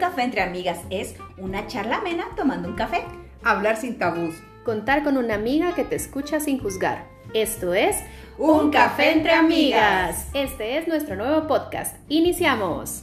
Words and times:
café 0.00 0.22
entre 0.22 0.40
amigas 0.40 0.78
es 0.88 1.14
una 1.36 1.66
charla 1.66 1.98
amena 1.98 2.26
tomando 2.34 2.68
un 2.68 2.74
café. 2.74 3.04
Hablar 3.44 3.76
sin 3.76 3.98
tabús. 3.98 4.34
Contar 4.64 5.04
con 5.04 5.18
una 5.18 5.34
amiga 5.34 5.74
que 5.74 5.84
te 5.84 5.94
escucha 5.94 6.40
sin 6.40 6.58
juzgar. 6.58 7.06
Esto 7.34 7.74
es 7.74 7.96
Un 8.38 8.70
café 8.70 9.12
entre 9.12 9.32
amigas. 9.32 10.28
Este 10.32 10.78
es 10.78 10.88
nuestro 10.88 11.16
nuevo 11.16 11.46
podcast. 11.46 11.96
Iniciamos. 12.08 13.02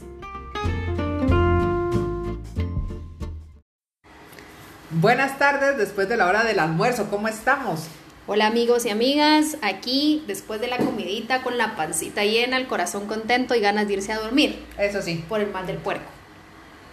Buenas 4.90 5.38
tardes 5.38 5.78
después 5.78 6.08
de 6.08 6.16
la 6.16 6.26
hora 6.26 6.42
del 6.42 6.58
almuerzo. 6.58 7.08
¿Cómo 7.08 7.28
estamos? 7.28 7.86
Hola 8.26 8.48
amigos 8.48 8.84
y 8.84 8.90
amigas, 8.90 9.56
aquí 9.62 10.24
después 10.26 10.60
de 10.60 10.66
la 10.66 10.76
comidita 10.76 11.42
con 11.42 11.56
la 11.56 11.76
pancita 11.76 12.24
llena, 12.24 12.58
el 12.58 12.66
corazón 12.66 13.06
contento 13.06 13.54
y 13.54 13.60
ganas 13.60 13.86
de 13.86 13.94
irse 13.94 14.12
a 14.12 14.18
dormir 14.18 14.62
Eso 14.76 15.00
sí, 15.00 15.24
por 15.26 15.40
el 15.40 15.50
mal 15.50 15.66
del 15.66 15.78
puerco. 15.78 16.17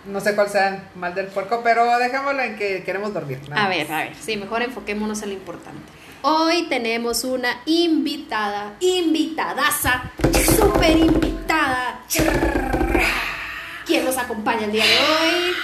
No 0.08 0.20
sé 0.20 0.36
cuál 0.36 0.50
sea 0.50 0.68
el 0.70 0.82
mal 0.96 1.16
del 1.16 1.28
puerco, 1.28 1.62
pero 1.64 1.98
dejémoslo 1.98 2.42
en 2.42 2.56
que 2.58 2.84
queremos 2.84 3.14
dormir. 3.14 3.40
A 3.52 3.68
ver, 3.68 3.92
a 3.92 3.98
ver, 3.98 4.16
sí, 4.20 4.38
mejor 4.38 4.62
enfoquémonos 4.62 5.22
en 5.24 5.30
lo 5.30 5.36
importante. 5.36 5.92
Hoy 6.22 6.68
tenemos 6.70 7.24
una 7.24 7.62
invitada, 7.66 8.74
invitadaza, 8.80 10.12
súper 10.58 10.98
invitada. 10.98 12.00
¿Quién 13.86 14.06
nos 14.06 14.18
acompaña 14.18 14.66
el 14.66 14.72
día 14.72 14.86
de 14.86 14.98
hoy? 14.98 15.56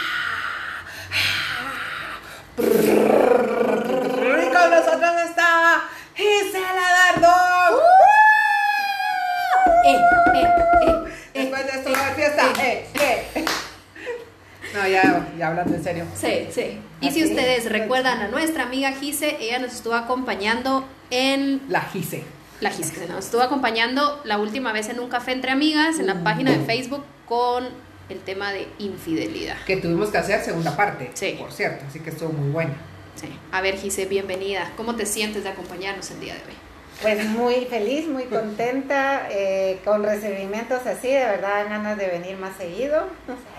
Y 2.58 4.54
con 4.54 4.70
nosotros 4.70 5.12
está 5.30 5.84
Gisela 6.16 7.16
Dardo. 7.16 7.82
Eh, 9.84 9.96
eh, 10.36 10.48
eh, 11.34 11.42
Después 11.42 11.66
de 11.66 11.72
esto 11.72 11.90
fiesta. 12.16 12.91
No, 14.74 14.88
ya, 14.88 15.34
ya 15.38 15.48
hablando 15.48 15.76
en 15.76 15.84
serio. 15.84 16.06
Sí, 16.16 16.48
sí. 16.52 16.80
Y 17.02 17.12
si 17.12 17.24
ustedes 17.24 17.66
es. 17.66 17.72
recuerdan 17.72 18.20
a 18.22 18.28
nuestra 18.28 18.64
amiga 18.64 18.92
Gise, 18.94 19.38
ella 19.40 19.60
nos 19.60 19.74
estuvo 19.74 19.96
acompañando 19.96 20.86
en 21.10 21.62
La 21.68 21.82
Gise. 21.82 22.24
la 22.62 22.70
Gise, 22.72 23.08
nos 23.08 23.26
estuvo 23.26 23.42
acompañando 23.42 24.22
la 24.24 24.38
última 24.38 24.72
vez 24.72 24.90
en 24.90 25.00
un 25.00 25.10
café 25.10 25.34
entre 25.34 25.52
amigas 25.52 26.00
en 26.00 26.08
la 26.08 26.24
página 26.24 26.52
de 26.52 26.60
Facebook 26.66 27.04
con 27.28 27.68
el 28.10 28.20
tema 28.20 28.52
de 28.52 28.68
infidelidad. 28.80 29.58
Que 29.66 29.78
tuvimos 29.78 30.10
que 30.10 30.18
hacer 30.18 30.42
segunda 30.42 30.76
parte. 30.76 31.12
Sí. 31.14 31.36
Por 31.40 31.52
cierto, 31.52 31.86
así 31.88 32.00
que 32.00 32.10
estuvo 32.10 32.32
muy 32.32 32.50
buena. 32.52 32.74
Sí. 33.16 33.28
A 33.52 33.62
ver, 33.62 33.78
Gise, 33.78 34.06
bienvenida. 34.06 34.72
¿Cómo 34.78 34.96
te 34.96 35.06
sientes 35.06 35.44
de 35.44 35.50
acompañarnos 35.50 36.12
el 36.12 36.20
día 36.20 36.34
de 36.34 36.40
hoy? 36.42 36.71
Pues 37.02 37.26
muy 37.26 37.66
feliz, 37.66 38.08
muy 38.08 38.26
contenta, 38.26 39.28
eh, 39.32 39.80
con 39.84 40.04
recibimientos 40.04 40.86
así, 40.86 41.08
de 41.12 41.26
verdad 41.26 41.66
ganas 41.68 41.98
de 41.98 42.08
venir 42.08 42.38
más 42.38 42.56
seguido. 42.58 43.08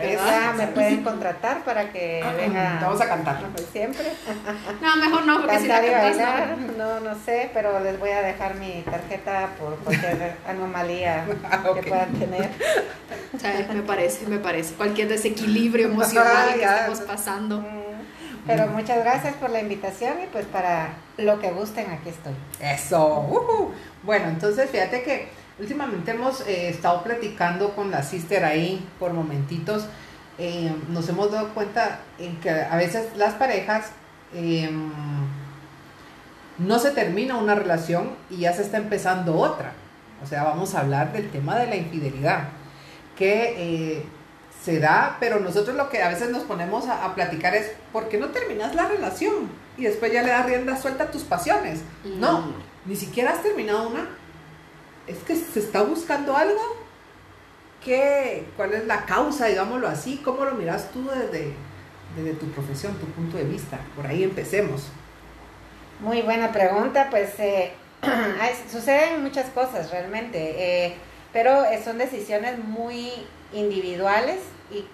Ya 0.00 0.54
me 0.56 0.68
pueden 0.68 1.02
contratar 1.02 1.64
para 1.64 1.90
que 1.90 2.24
venga 2.36 2.78
Vamos 2.80 3.00
a 3.00 3.08
cantar. 3.08 3.40
pues, 3.54 3.66
siempre. 3.72 4.04
No, 4.80 4.96
mejor 4.96 5.26
no, 5.26 5.40
porque 5.40 5.58
si 5.58 5.66
la 5.66 5.80
Cantar 5.80 5.84
y 5.84 5.92
cantas, 5.92 6.16
bailar, 6.18 6.58
no. 6.58 7.00
no, 7.00 7.00
no 7.00 7.24
sé, 7.24 7.50
pero 7.52 7.80
les 7.80 7.98
voy 7.98 8.10
a 8.10 8.22
dejar 8.22 8.54
mi 8.54 8.82
tarjeta 8.82 9.48
por 9.58 9.76
cualquier 9.78 10.36
anomalía 10.48 11.24
Ah, 11.50 11.62
que 11.74 11.82
puedan 11.82 12.12
tener. 12.14 12.48
O 13.34 13.38
sea, 13.38 13.66
me 13.72 13.82
parece, 13.82 14.26
me 14.26 14.38
parece. 14.38 14.74
Cualquier 14.74 15.08
desequilibrio 15.08 15.86
emocional 15.88 16.54
que 16.54 16.64
estemos 16.64 17.00
pasando. 17.00 17.58
Mm, 17.60 17.91
Pero 18.46 18.66
muchas 18.68 18.98
gracias 18.98 19.34
por 19.34 19.50
la 19.50 19.60
invitación 19.60 20.14
y 20.22 20.26
pues 20.26 20.46
para 20.46 20.94
lo 21.16 21.38
que 21.38 21.50
gusten 21.52 21.90
aquí 21.90 22.08
estoy. 22.08 22.34
Eso. 22.60 23.20
ujú. 23.20 23.70
Bueno, 24.02 24.28
entonces 24.28 24.68
fíjate 24.70 25.02
que 25.02 25.28
últimamente 25.58 26.10
hemos 26.10 26.40
eh, 26.46 26.68
estado 26.68 27.04
platicando 27.04 27.74
con 27.74 27.90
la 27.90 28.02
sister 28.02 28.44
ahí 28.44 28.84
por 28.98 29.12
momentitos. 29.12 29.86
Eh, 30.38 30.74
nos 30.88 31.08
hemos 31.08 31.30
dado 31.30 31.50
cuenta 31.54 32.00
en 32.18 32.40
que 32.40 32.50
a 32.50 32.76
veces 32.76 33.16
las 33.16 33.34
parejas 33.34 33.90
eh, 34.34 34.70
no 36.58 36.78
se 36.78 36.90
termina 36.90 37.36
una 37.36 37.54
relación 37.54 38.10
y 38.30 38.38
ya 38.38 38.52
se 38.52 38.62
está 38.62 38.78
empezando 38.78 39.36
otra. 39.36 39.72
O 40.22 40.26
sea, 40.26 40.44
vamos 40.44 40.74
a 40.74 40.80
hablar 40.80 41.12
del 41.12 41.30
tema 41.30 41.58
de 41.58 41.66
la 41.66 41.76
infidelidad, 41.76 42.48
que 43.16 43.54
eh, 43.56 44.04
se 44.62 44.78
da, 44.78 45.16
pero 45.20 45.40
nosotros 45.40 45.76
lo 45.76 45.88
que 45.88 46.02
a 46.02 46.08
veces 46.08 46.30
nos 46.30 46.44
ponemos 46.44 46.86
a, 46.86 47.04
a 47.04 47.14
platicar 47.14 47.54
es, 47.54 47.72
¿por 47.92 48.08
qué 48.08 48.18
no 48.18 48.28
terminas 48.28 48.74
la 48.74 48.86
relación? 48.88 49.50
Y 49.76 49.84
después 49.84 50.12
ya 50.12 50.22
le 50.22 50.28
das 50.30 50.46
rienda 50.46 50.76
suelta 50.80 51.04
a 51.04 51.10
tus 51.10 51.22
pasiones. 51.22 51.80
No, 52.04 52.42
Mm. 52.42 52.54
ni 52.86 52.96
siquiera 52.96 53.32
has 53.32 53.42
terminado 53.42 53.88
una. 53.88 54.08
Es 55.06 55.18
que 55.18 55.34
se 55.34 55.58
está 55.60 55.82
buscando 55.82 56.36
algo. 56.36 56.60
¿Qué, 57.84 58.46
¿Cuál 58.56 58.74
es 58.74 58.86
la 58.86 59.04
causa, 59.04 59.46
digámoslo 59.46 59.88
así? 59.88 60.20
¿Cómo 60.24 60.44
lo 60.44 60.52
miras 60.52 60.90
tú 60.92 61.08
desde, 61.08 61.52
desde 62.16 62.34
tu 62.38 62.46
profesión, 62.52 62.94
tu 62.94 63.06
punto 63.06 63.36
de 63.36 63.44
vista? 63.44 63.80
Por 63.96 64.06
ahí 64.06 64.22
empecemos. 64.22 64.84
Muy 65.98 66.22
buena 66.22 66.52
pregunta, 66.52 67.08
pues 67.10 67.30
eh, 67.40 67.72
suceden 68.70 69.22
muchas 69.22 69.50
cosas 69.50 69.90
realmente, 69.90 70.86
eh, 70.86 70.94
pero 71.32 71.62
son 71.84 71.98
decisiones 71.98 72.58
muy 72.58 73.10
individuales 73.52 74.40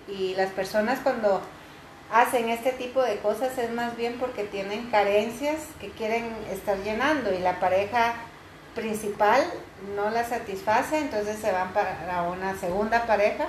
y, 0.08 0.34
las 0.34 0.50
personas 0.50 1.00
cuando 1.00 1.40
hacen 2.12 2.48
este 2.48 2.72
tipo 2.72 3.02
de 3.02 3.18
cosas 3.18 3.56
es 3.58 3.70
más 3.70 3.96
bien 3.96 4.18
porque 4.18 4.44
tienen 4.44 4.90
carencias 4.90 5.56
que 5.80 5.90
quieren 5.90 6.34
estar 6.50 6.78
llenando 6.78 7.32
y 7.32 7.38
la 7.38 7.60
pareja 7.60 8.14
principal 8.74 9.42
no 9.94 10.10
la 10.10 10.24
satisface, 10.24 10.98
entonces 10.98 11.38
se 11.38 11.52
van 11.52 11.72
para 11.72 12.22
una 12.22 12.56
segunda 12.56 13.06
pareja 13.06 13.48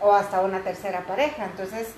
o 0.00 0.12
hasta 0.12 0.40
una 0.40 0.60
tercera 0.60 1.00
pareja. 1.06 1.44
Entonces, 1.44 1.88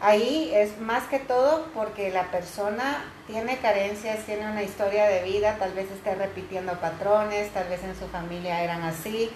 ahí 0.00 0.50
es 0.54 0.78
más 0.78 1.04
que 1.04 1.18
todo 1.18 1.66
porque 1.74 2.10
la 2.10 2.24
persona 2.24 3.04
tiene 3.26 3.58
carencias, 3.58 4.24
tiene 4.26 4.50
una 4.50 4.62
historia 4.62 5.06
de 5.06 5.22
vida, 5.22 5.56
tal 5.58 5.72
vez 5.72 5.90
esté 5.90 6.14
repitiendo 6.14 6.78
patrones, 6.80 7.50
tal 7.52 7.68
vez 7.68 7.82
en 7.84 7.96
su 7.96 8.06
familia 8.08 8.62
eran 8.62 8.82
así, 8.82 9.30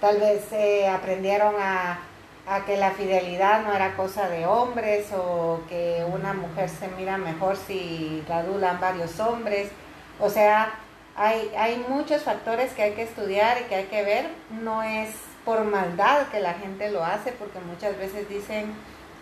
tal 0.00 0.18
vez 0.18 0.52
eh, 0.52 0.88
aprendieron 0.88 1.54
a, 1.58 2.00
a 2.46 2.64
que 2.64 2.76
la 2.76 2.92
fidelidad 2.92 3.62
no 3.62 3.74
era 3.74 3.94
cosa 3.96 4.28
de 4.28 4.46
hombres 4.46 5.06
o 5.12 5.60
que 5.68 6.04
una 6.12 6.32
mujer 6.32 6.68
se 6.68 6.88
mira 6.88 7.18
mejor 7.18 7.56
si 7.56 8.24
la 8.28 8.38
adulan 8.38 8.80
varios 8.80 9.20
hombres. 9.20 9.70
O 10.20 10.30
sea, 10.30 10.72
hay, 11.14 11.52
hay 11.58 11.84
muchos 11.88 12.22
factores 12.22 12.72
que 12.72 12.82
hay 12.82 12.92
que 12.92 13.02
estudiar 13.02 13.60
y 13.60 13.64
que 13.64 13.74
hay 13.74 13.84
que 13.86 14.02
ver. 14.02 14.28
No 14.62 14.82
es 14.82 15.10
por 15.44 15.64
maldad 15.64 16.28
que 16.28 16.40
la 16.40 16.54
gente 16.54 16.90
lo 16.90 17.04
hace, 17.04 17.32
porque 17.32 17.58
muchas 17.60 17.96
veces 17.98 18.28
dicen, 18.28 18.72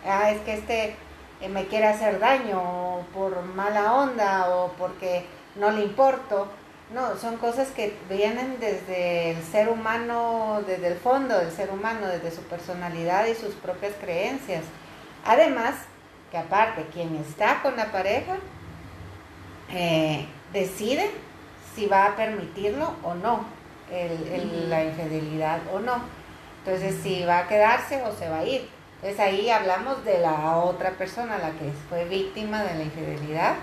ah, 0.05 0.29
es 0.29 0.41
que 0.41 0.53
este 0.53 0.95
eh, 1.41 1.49
me 1.49 1.65
quiere 1.65 1.87
hacer 1.87 2.19
daño, 2.19 2.59
o 2.59 3.01
por 3.13 3.41
mala 3.43 3.93
onda, 3.93 4.55
o 4.55 4.71
porque 4.73 5.25
no 5.55 5.71
le 5.71 5.83
importo. 5.83 6.47
No, 6.93 7.17
son 7.17 7.37
cosas 7.37 7.67
que 7.69 7.97
vienen 8.09 8.59
desde 8.61 9.31
el 9.31 9.43
ser 9.43 9.67
humano, 9.69 10.61
desde 10.65 10.87
el 10.87 10.95
fondo 10.97 11.37
del 11.37 11.51
ser 11.51 11.69
humano, 11.69 12.07
desde 12.07 12.31
su 12.31 12.41
personalidad 12.43 13.25
y 13.27 13.35
sus 13.35 13.55
propias 13.55 13.93
creencias. 13.99 14.63
Además, 15.25 15.75
que 16.31 16.37
aparte, 16.37 16.85
quien 16.93 17.15
está 17.17 17.61
con 17.61 17.75
la 17.75 17.91
pareja 17.91 18.37
eh, 19.69 20.25
decide 20.53 21.09
si 21.75 21.85
va 21.87 22.05
a 22.07 22.15
permitirlo 22.15 22.93
o 23.03 23.13
no, 23.15 23.45
el- 23.91 24.69
la 24.69 24.83
infidelidad 24.83 25.59
o 25.73 25.79
no. 25.79 26.01
Entonces, 26.65 26.95
si 27.03 27.23
va 27.25 27.39
a 27.39 27.47
quedarse 27.47 28.01
o 28.03 28.13
se 28.13 28.29
va 28.29 28.39
a 28.39 28.45
ir. 28.45 28.69
Entonces, 29.01 29.19
ahí 29.19 29.49
hablamos 29.49 30.03
de 30.03 30.19
la 30.19 30.57
otra 30.57 30.91
persona, 30.91 31.37
la 31.37 31.51
que 31.51 31.71
fue 31.89 32.05
víctima 32.05 32.63
de 32.63 32.75
la 32.75 32.83
infidelidad, 32.83 33.55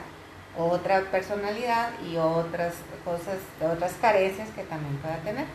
otra 0.59 1.03
personalidad 1.11 1.91
y 2.01 2.17
otras 2.17 2.75
cosas, 3.05 3.39
otras 3.61 3.93
carencias 4.01 4.49
que 4.55 4.63
también 4.63 4.97
pueda 4.99 5.17
tener. 5.19 5.47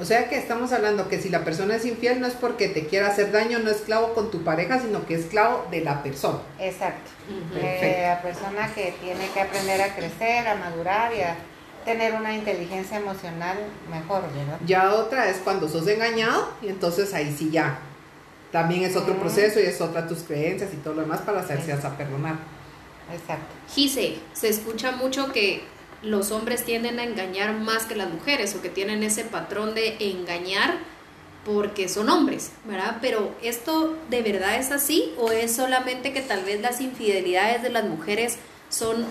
O 0.00 0.04
sea 0.04 0.28
que 0.28 0.36
estamos 0.36 0.72
hablando 0.72 1.08
que 1.08 1.20
si 1.20 1.28
la 1.28 1.44
persona 1.44 1.76
es 1.76 1.84
infiel 1.86 2.20
no 2.20 2.26
es 2.26 2.34
porque 2.34 2.68
te 2.68 2.86
quiera 2.86 3.08
hacer 3.08 3.30
daño, 3.30 3.60
no 3.60 3.70
es 3.70 3.76
esclavo 3.76 4.12
con 4.12 4.30
tu 4.30 4.42
pareja, 4.42 4.80
sino 4.80 5.06
que 5.06 5.14
es 5.14 5.20
esclavo 5.20 5.66
de 5.70 5.82
la 5.82 6.02
persona. 6.02 6.40
Exacto. 6.58 7.10
Eh, 7.30 7.60
Perfecto. 7.60 8.02
la 8.02 8.22
persona 8.22 8.74
que 8.74 8.94
tiene 9.00 9.28
que 9.32 9.40
aprender 9.40 9.80
a 9.80 9.94
crecer, 9.94 10.48
a 10.48 10.56
madurar 10.56 11.14
y 11.14 11.20
a 11.20 11.36
tener 11.84 12.14
una 12.14 12.34
inteligencia 12.34 12.96
emocional 12.96 13.56
mejor, 13.88 14.22
¿verdad? 14.34 14.58
Ya 14.66 14.94
otra 14.94 15.28
es 15.28 15.36
cuando 15.38 15.68
sos 15.68 15.86
engañado 15.86 16.48
y 16.60 16.68
entonces 16.68 17.14
ahí 17.14 17.32
sí 17.36 17.50
ya. 17.50 17.78
También 18.50 18.82
es 18.82 18.96
otro 18.96 19.16
proceso 19.16 19.60
y 19.60 19.64
es 19.64 19.80
otra 19.80 20.08
tus 20.08 20.20
creencias 20.22 20.72
y 20.72 20.76
todo 20.76 20.94
lo 20.94 21.02
demás 21.02 21.20
para 21.20 21.40
hacerse 21.40 21.72
hasta 21.72 21.96
perdonar. 21.96 22.36
Exacto. 23.12 23.46
Gise, 23.74 24.16
se 24.32 24.48
escucha 24.48 24.92
mucho 24.92 25.32
que 25.32 25.62
los 26.02 26.30
hombres 26.30 26.64
tienden 26.64 26.98
a 26.98 27.04
engañar 27.04 27.54
más 27.54 27.84
que 27.84 27.96
las 27.96 28.10
mujeres 28.10 28.54
o 28.54 28.62
que 28.62 28.68
tienen 28.68 29.02
ese 29.02 29.24
patrón 29.24 29.74
de 29.74 29.96
engañar 30.00 30.78
porque 31.44 31.88
son 31.88 32.08
hombres, 32.08 32.52
¿verdad? 32.64 32.98
Pero 33.00 33.34
¿esto 33.42 33.96
de 34.08 34.22
verdad 34.22 34.56
es 34.56 34.70
así 34.70 35.12
o 35.18 35.30
es 35.30 35.54
solamente 35.54 36.12
que 36.12 36.22
tal 36.22 36.44
vez 36.44 36.60
las 36.60 36.80
infidelidades 36.80 37.62
de 37.62 37.70
las 37.70 37.84
mujeres 37.84 38.38
son 38.70 39.04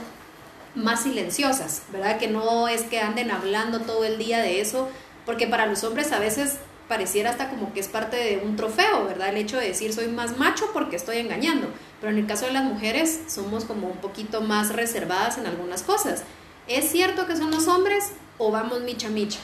más 0.75 1.03
silenciosas, 1.03 1.83
¿verdad? 1.91 2.17
Que 2.17 2.27
no 2.27 2.67
es 2.67 2.83
que 2.83 2.99
anden 2.99 3.31
hablando 3.31 3.81
todo 3.81 4.03
el 4.03 4.17
día 4.17 4.39
de 4.39 4.61
eso, 4.61 4.89
porque 5.25 5.47
para 5.47 5.67
los 5.67 5.83
hombres 5.83 6.11
a 6.11 6.19
veces 6.19 6.57
pareciera 6.87 7.29
hasta 7.29 7.49
como 7.49 7.73
que 7.73 7.79
es 7.79 7.87
parte 7.87 8.17
de 8.17 8.37
un 8.43 8.55
trofeo, 8.55 9.05
¿verdad? 9.05 9.29
El 9.29 9.37
hecho 9.37 9.57
de 9.57 9.67
decir 9.67 9.93
soy 9.93 10.07
más 10.07 10.37
macho 10.37 10.69
porque 10.73 10.95
estoy 10.95 11.17
engañando. 11.17 11.67
Pero 11.99 12.11
en 12.11 12.19
el 12.19 12.27
caso 12.27 12.45
de 12.45 12.53
las 12.53 12.63
mujeres 12.63 13.21
somos 13.27 13.65
como 13.65 13.87
un 13.87 13.97
poquito 13.97 14.41
más 14.41 14.73
reservadas 14.73 15.37
en 15.37 15.45
algunas 15.45 15.83
cosas. 15.83 16.23
¿Es 16.67 16.89
cierto 16.89 17.25
que 17.27 17.35
son 17.35 17.51
los 17.51 17.67
hombres 17.67 18.11
o 18.37 18.51
vamos 18.51 18.81
micha 18.81 19.09
micha? 19.09 19.39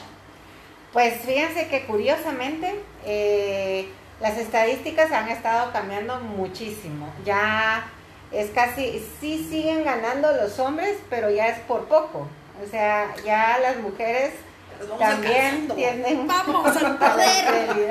Pues 0.92 1.20
fíjense 1.24 1.68
que 1.68 1.84
curiosamente 1.86 2.80
eh, 3.04 3.88
las 4.20 4.36
estadísticas 4.36 5.12
han 5.12 5.28
estado 5.28 5.72
cambiando 5.72 6.20
muchísimo. 6.20 7.12
Ya 7.24 7.90
es 8.32 8.50
casi, 8.50 9.04
sí 9.20 9.46
siguen 9.48 9.84
ganando 9.84 10.32
los 10.32 10.58
hombres, 10.58 10.98
pero 11.08 11.30
ya 11.30 11.48
es 11.48 11.60
por 11.60 11.86
poco. 11.86 12.28
O 12.62 12.68
sea, 12.70 13.14
ya 13.24 13.58
las 13.60 13.78
mujeres 13.78 14.32
también 14.98 15.68
tienen 15.74 16.26
Vamos 16.26 16.76
al 16.76 16.96
poder. 16.98 17.90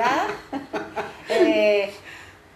Eh, 1.32 1.94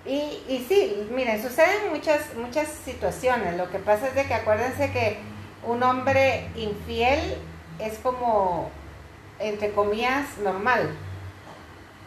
y, 0.04 0.42
y 0.48 0.66
sí, 0.68 1.06
miren, 1.14 1.40
suceden 1.40 1.90
muchas, 1.90 2.34
muchas 2.34 2.68
situaciones. 2.84 3.56
Lo 3.56 3.70
que 3.70 3.78
pasa 3.78 4.08
es 4.08 4.16
de 4.16 4.24
que 4.26 4.34
acuérdense 4.34 4.90
que 4.90 5.18
un 5.64 5.80
hombre 5.84 6.48
infiel 6.56 7.36
es 7.78 7.98
como, 7.98 8.70
entre 9.38 9.70
comillas, 9.70 10.26
normal. 10.42 10.90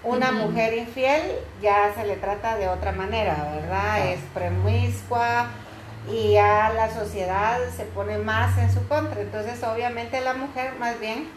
Una 0.03 0.31
mujer 0.31 0.73
infiel 0.77 1.21
ya 1.61 1.93
se 1.95 2.05
le 2.05 2.17
trata 2.17 2.57
de 2.57 2.67
otra 2.67 2.91
manera, 2.91 3.51
¿verdad? 3.55 4.07
Es 4.09 4.19
promiscua 4.33 5.47
y 6.11 6.33
ya 6.33 6.71
la 6.75 6.93
sociedad 6.93 7.59
se 7.75 7.85
pone 7.85 8.17
más 8.17 8.57
en 8.57 8.71
su 8.71 8.85
contra. 8.87 9.21
Entonces, 9.21 9.63
obviamente 9.63 10.21
la 10.21 10.33
mujer 10.33 10.75
más 10.79 10.99
bien 10.99 11.27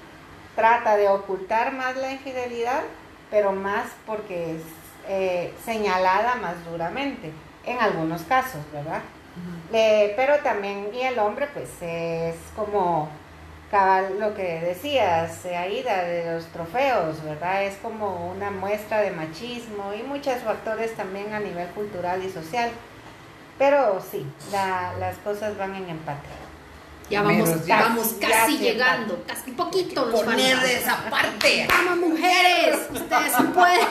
trata 0.61 0.97
de 0.99 1.09
ocultar 1.09 1.73
más 1.73 1.97
la 1.97 2.13
infidelidad, 2.13 2.83
pero 3.31 3.53
más 3.53 3.87
porque 4.07 4.57
es 4.57 4.63
eh, 5.09 5.55
señalada 5.65 6.35
más 6.35 6.63
duramente, 6.71 7.33
en 7.65 7.79
algunos 7.81 8.23
casos, 8.25 8.61
¿verdad? 8.71 9.01
Eh, 9.73 10.13
pero 10.17 10.37
también, 10.41 10.91
y 10.93 11.01
el 11.01 11.19
hombre, 11.19 11.49
pues 11.55 11.71
es 11.81 12.35
como 12.55 13.09
cabal 13.71 14.21
lo 14.21 14.35
que 14.35 14.61
decías, 14.61 15.47
Aida, 15.47 16.05
de 16.05 16.31
los 16.35 16.45
trofeos, 16.49 17.25
¿verdad? 17.25 17.65
Es 17.65 17.77
como 17.77 18.31
una 18.33 18.51
muestra 18.51 18.99
de 19.01 19.13
machismo 19.13 19.95
y 19.99 20.03
muchos 20.03 20.43
factores 20.43 20.95
también 20.95 21.33
a 21.33 21.41
nivel 21.41 21.69
cultural 21.69 22.23
y 22.23 22.31
social. 22.31 22.71
Pero 23.59 23.99
sí, 24.11 24.27
la- 24.53 24.93
las 24.99 25.17
cosas 25.19 25.57
van 25.57 25.75
en 25.75 25.89
empate. 25.89 26.29
Ya 27.11 27.23
vamos, 27.23 27.49
Menos 27.49 27.67
ya 27.67 27.81
vamos 27.83 28.21
Ya 28.21 28.29
casi 28.29 28.59
llegando, 28.59 29.23
casi 29.27 29.51
poquito 29.51 30.07
nos 30.07 30.23
Poner 30.23 30.57
falta. 30.57 30.67
de 30.67 30.75
esa 30.77 31.11
parte. 31.11 31.67
Vamos 31.69 32.09
mujeres, 32.11 32.79
ustedes 32.93 33.33
sí 33.37 33.43
pueden. 33.53 33.89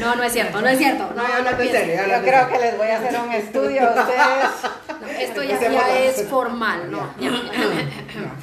No, 0.00 0.14
no 0.14 0.22
es 0.22 0.32
cierto, 0.32 0.60
no 0.60 0.68
es 0.68 0.78
cierto. 0.78 1.10
No, 1.14 1.22
No, 1.22 1.50
no, 1.50 1.56
serio, 1.56 2.02
Yo 2.08 2.22
creo 2.22 2.48
que 2.48 2.58
les 2.58 2.76
voy 2.76 2.88
a 2.88 2.98
hacer 2.98 3.20
un 3.20 3.32
estudio 3.32 3.88
a 3.88 3.90
ustedes. 4.00 4.72
No, 5.00 5.06
esto 5.08 5.42
ya, 5.42 5.98
es 6.04 6.26
formal, 6.28 6.90
no. 6.90 7.12
No. 7.18 7.40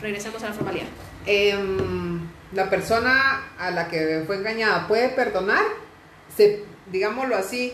Regresemos 0.01 0.41
a 0.43 0.47
la 0.49 0.53
formalidad. 0.53 0.85
Em, 1.25 2.27
la 2.53 2.69
persona 2.69 3.43
a 3.57 3.71
la 3.71 3.87
que 3.87 4.23
fue 4.25 4.37
engañada 4.37 4.87
puede 4.87 5.09
perdonar, 5.09 5.63
se, 6.35 6.63
digámoslo 6.91 7.35
así. 7.35 7.73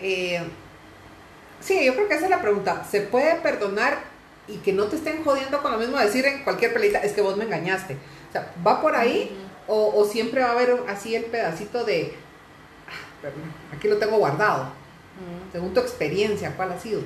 eh, 0.00 0.40
sí, 1.60 1.84
yo 1.84 1.94
creo 1.94 2.08
que 2.08 2.14
esa 2.14 2.24
es 2.24 2.30
la 2.30 2.40
pregunta. 2.40 2.84
¿Se 2.90 3.00
puede 3.00 3.36
perdonar 3.36 4.09
y 4.52 4.58
que 4.58 4.72
no 4.72 4.84
te 4.84 4.96
estén 4.96 5.22
jodiendo 5.24 5.62
con 5.62 5.72
lo 5.72 5.78
mismo 5.78 5.96
de 5.98 6.06
decir 6.06 6.24
en 6.26 6.42
cualquier 6.44 6.72
pelita, 6.72 6.98
es 6.98 7.12
que 7.12 7.22
vos 7.22 7.36
me 7.36 7.44
engañaste? 7.44 7.94
O 8.28 8.32
sea, 8.32 8.52
¿va 8.66 8.80
por 8.80 8.94
ahí? 8.96 9.36
o, 9.66 9.92
o 9.94 10.04
siempre 10.04 10.40
va 10.42 10.48
a 10.48 10.52
haber 10.52 10.76
así 10.88 11.14
el 11.14 11.26
pedacito 11.26 11.84
de, 11.84 12.14
"Ah, 12.88 13.06
perdón, 13.22 13.52
aquí 13.76 13.86
lo 13.86 13.98
tengo 13.98 14.16
guardado? 14.18 14.72
Según 15.52 15.74
tu 15.74 15.80
experiencia, 15.80 16.54
¿cuál 16.56 16.72
ha 16.72 16.78
sido? 16.80 17.02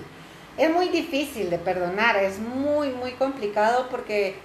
Es 0.56 0.70
muy 0.72 0.88
difícil 0.88 1.50
de 1.50 1.58
perdonar, 1.58 2.16
es 2.16 2.38
muy, 2.38 2.88
muy 2.90 3.12
complicado 3.12 3.88
porque 3.90 4.36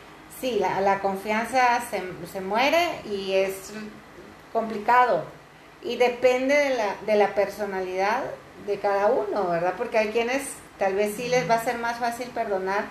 sí, 0.42 0.58
la, 0.60 0.82
la 0.82 1.00
confianza 1.00 1.80
se, 1.90 2.02
se 2.32 2.42
muere 2.42 3.02
y 3.10 3.34
es 3.34 3.72
complicado. 4.52 5.24
Y 5.82 5.96
depende 5.96 6.56
de 6.56 6.76
la, 6.76 6.96
de 7.06 7.16
la 7.16 7.36
personalidad 7.36 8.24
de 8.68 8.80
cada 8.80 9.06
uno, 9.08 9.50
¿verdad? 9.50 9.76
Porque 9.78 9.98
hay 9.98 10.10
quienes 10.10 10.42
tal 10.80 10.96
vez 10.96 11.16
sí 11.16 11.28
les 11.28 11.50
va 11.50 11.56
a 11.56 11.64
ser 11.64 11.78
más 11.78 11.98
fácil 11.98 12.30
perdonar 12.30 12.86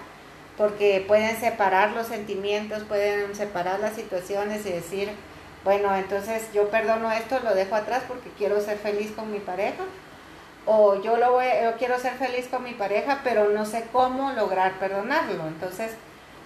porque 0.57 1.05
pueden 1.07 1.39
separar 1.41 1.91
los 1.93 2.07
sentimientos, 2.07 2.83
pueden 2.85 3.35
separar 3.35 3.81
las 3.81 3.95
situaciones 3.95 4.67
y 4.67 4.73
decir, 4.73 5.11
bueno, 5.65 5.95
entonces 5.97 6.53
yo 6.53 6.69
perdono 6.69 7.11
esto, 7.13 7.41
lo 7.41 7.55
dejo 7.55 7.75
atrás 7.75 8.03
porque 8.07 8.31
quiero 8.37 8.61
ser 8.61 8.79
feliz 8.79 9.13
con 9.13 9.33
mi 9.33 9.39
pareja 9.39 9.85
o 10.67 11.01
yo 11.01 11.17
lo 11.17 11.33
voy, 11.33 11.47
quiero 11.79 11.99
ser 11.99 12.15
feliz 12.15 12.47
con 12.49 12.63
mi 12.63 12.75
pareja, 12.75 13.21
pero 13.25 13.49
no 13.49 13.65
sé 13.65 13.87
cómo 13.91 14.33
lograr 14.33 14.73
perdonarlo. 14.75 15.47
Entonces, 15.47 15.93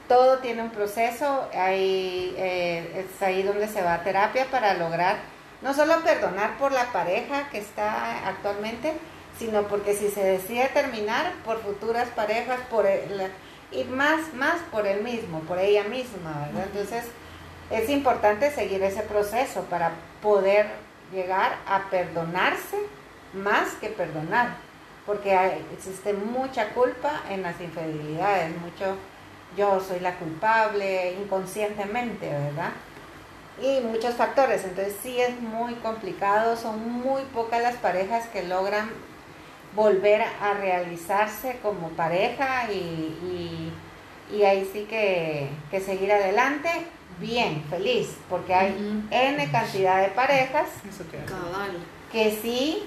todo 0.06 0.38
tiene 0.38 0.62
un 0.62 0.70
proceso, 0.70 1.48
ahí, 1.54 2.32
eh, 2.38 3.04
es 3.04 3.20
ahí 3.20 3.42
donde 3.42 3.66
se 3.66 3.82
va 3.82 3.94
a 3.94 4.04
terapia 4.04 4.46
para 4.50 4.74
lograr 4.74 5.16
no 5.62 5.72
solo 5.74 6.02
perdonar 6.02 6.58
por 6.58 6.72
la 6.72 6.92
pareja 6.92 7.48
que 7.50 7.58
está 7.58 8.28
actualmente, 8.28 8.92
sino 9.38 9.62
porque 9.64 9.94
si 9.94 10.08
se 10.10 10.22
decide 10.22 10.68
terminar 10.72 11.32
por 11.44 11.60
futuras 11.62 12.08
parejas, 12.10 12.60
por 12.70 12.86
el, 12.86 13.30
y 13.70 13.84
más, 13.84 14.34
más 14.34 14.56
por 14.70 14.86
él 14.86 15.02
mismo, 15.02 15.40
por 15.40 15.58
ella 15.58 15.84
misma, 15.84 16.46
¿verdad? 16.46 16.64
Entonces, 16.72 17.04
es 17.70 17.88
importante 17.88 18.50
seguir 18.50 18.82
ese 18.82 19.00
proceso 19.02 19.62
para 19.62 19.92
poder 20.20 20.66
llegar 21.12 21.56
a 21.66 21.88
perdonarse 21.90 22.76
más 23.32 23.70
que 23.80 23.88
perdonar, 23.88 24.48
porque 25.06 25.34
hay- 25.34 25.64
existe 25.72 26.12
mucha 26.12 26.68
culpa 26.70 27.22
en 27.30 27.42
las 27.42 27.60
infidelidades, 27.60 28.50
mucho 28.60 28.96
yo 29.56 29.80
soy 29.80 30.00
la 30.00 30.14
culpable 30.16 31.12
inconscientemente, 31.14 32.28
¿verdad? 32.28 32.70
Y 33.60 33.80
muchos 33.80 34.14
factores, 34.14 34.64
entonces 34.64 34.94
sí 35.02 35.20
es 35.20 35.38
muy 35.40 35.74
complicado, 35.76 36.56
son 36.56 36.90
muy 36.90 37.22
pocas 37.34 37.62
las 37.62 37.76
parejas 37.76 38.26
que 38.28 38.42
logran 38.42 38.90
volver 39.74 40.22
a 40.22 40.54
realizarse 40.54 41.58
como 41.62 41.88
pareja 41.90 42.70
y, 42.72 42.74
y- 42.74 43.72
y 44.36 44.44
ahí 44.44 44.68
sí 44.72 44.86
que, 44.88 45.48
que 45.70 45.80
seguir 45.80 46.10
adelante 46.12 46.68
bien, 47.18 47.62
feliz, 47.68 48.08
porque 48.30 48.54
hay. 48.54 49.04
N 49.10 49.50
cantidad 49.50 50.00
de 50.02 50.08
parejas 50.08 50.68
Eso 50.88 51.04
que 52.10 52.30
sí 52.42 52.82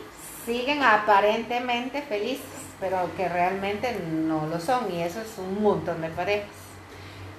siguen 0.46 0.82
aparentemente 0.84 2.02
felices, 2.02 2.44
pero 2.80 3.10
que 3.16 3.28
realmente 3.30 3.96
no 4.12 4.48
lo 4.48 4.60
son 4.60 4.92
y 4.92 5.02
eso 5.02 5.22
es 5.22 5.38
un 5.38 5.62
montón 5.62 6.02
de 6.02 6.10
parejas. 6.10 6.50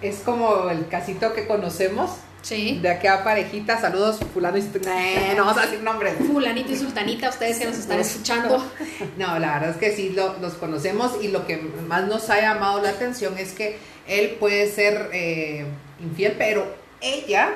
Es 0.03 0.21
como 0.21 0.69
el 0.71 0.89
casito 0.89 1.33
que 1.33 1.47
conocemos 1.47 2.19
Sí. 2.43 2.79
de 2.81 2.89
aquella 2.91 3.25
parejita, 3.25 3.81
saludos 3.81 4.21
fulano 4.33 4.57
y 4.57 4.61
Eh, 4.61 5.35
no 5.37 5.45
vamos 5.47 5.59
a 5.61 5.67
decir 5.67 5.83
nombres. 5.83 6.15
Fulanito 6.27 6.71
y 6.73 6.77
sultanita, 6.77 7.29
ustedes 7.29 7.59
que 7.59 7.65
nos 7.67 7.77
están 7.79 7.99
escuchando. 7.99 8.65
No, 9.19 9.39
la 9.41 9.55
verdad 9.55 9.71
es 9.71 9.77
que 9.79 9.93
sí 9.97 10.11
lo- 10.11 10.39
los 10.39 10.55
conocemos 10.55 11.17
y 11.21 11.29
lo 11.29 11.47
que 11.47 11.57
más 11.57 12.05
nos 12.05 12.31
ha 12.31 12.41
llamado 12.41 12.81
la 12.81 12.91
atención 12.91 13.37
es 13.39 13.53
que 13.53 13.79
él 14.07 14.37
puede 14.39 14.71
ser 14.71 15.11
eh, 15.13 15.67
infiel, 16.01 16.35
pero 16.39 16.67
ella 17.01 17.51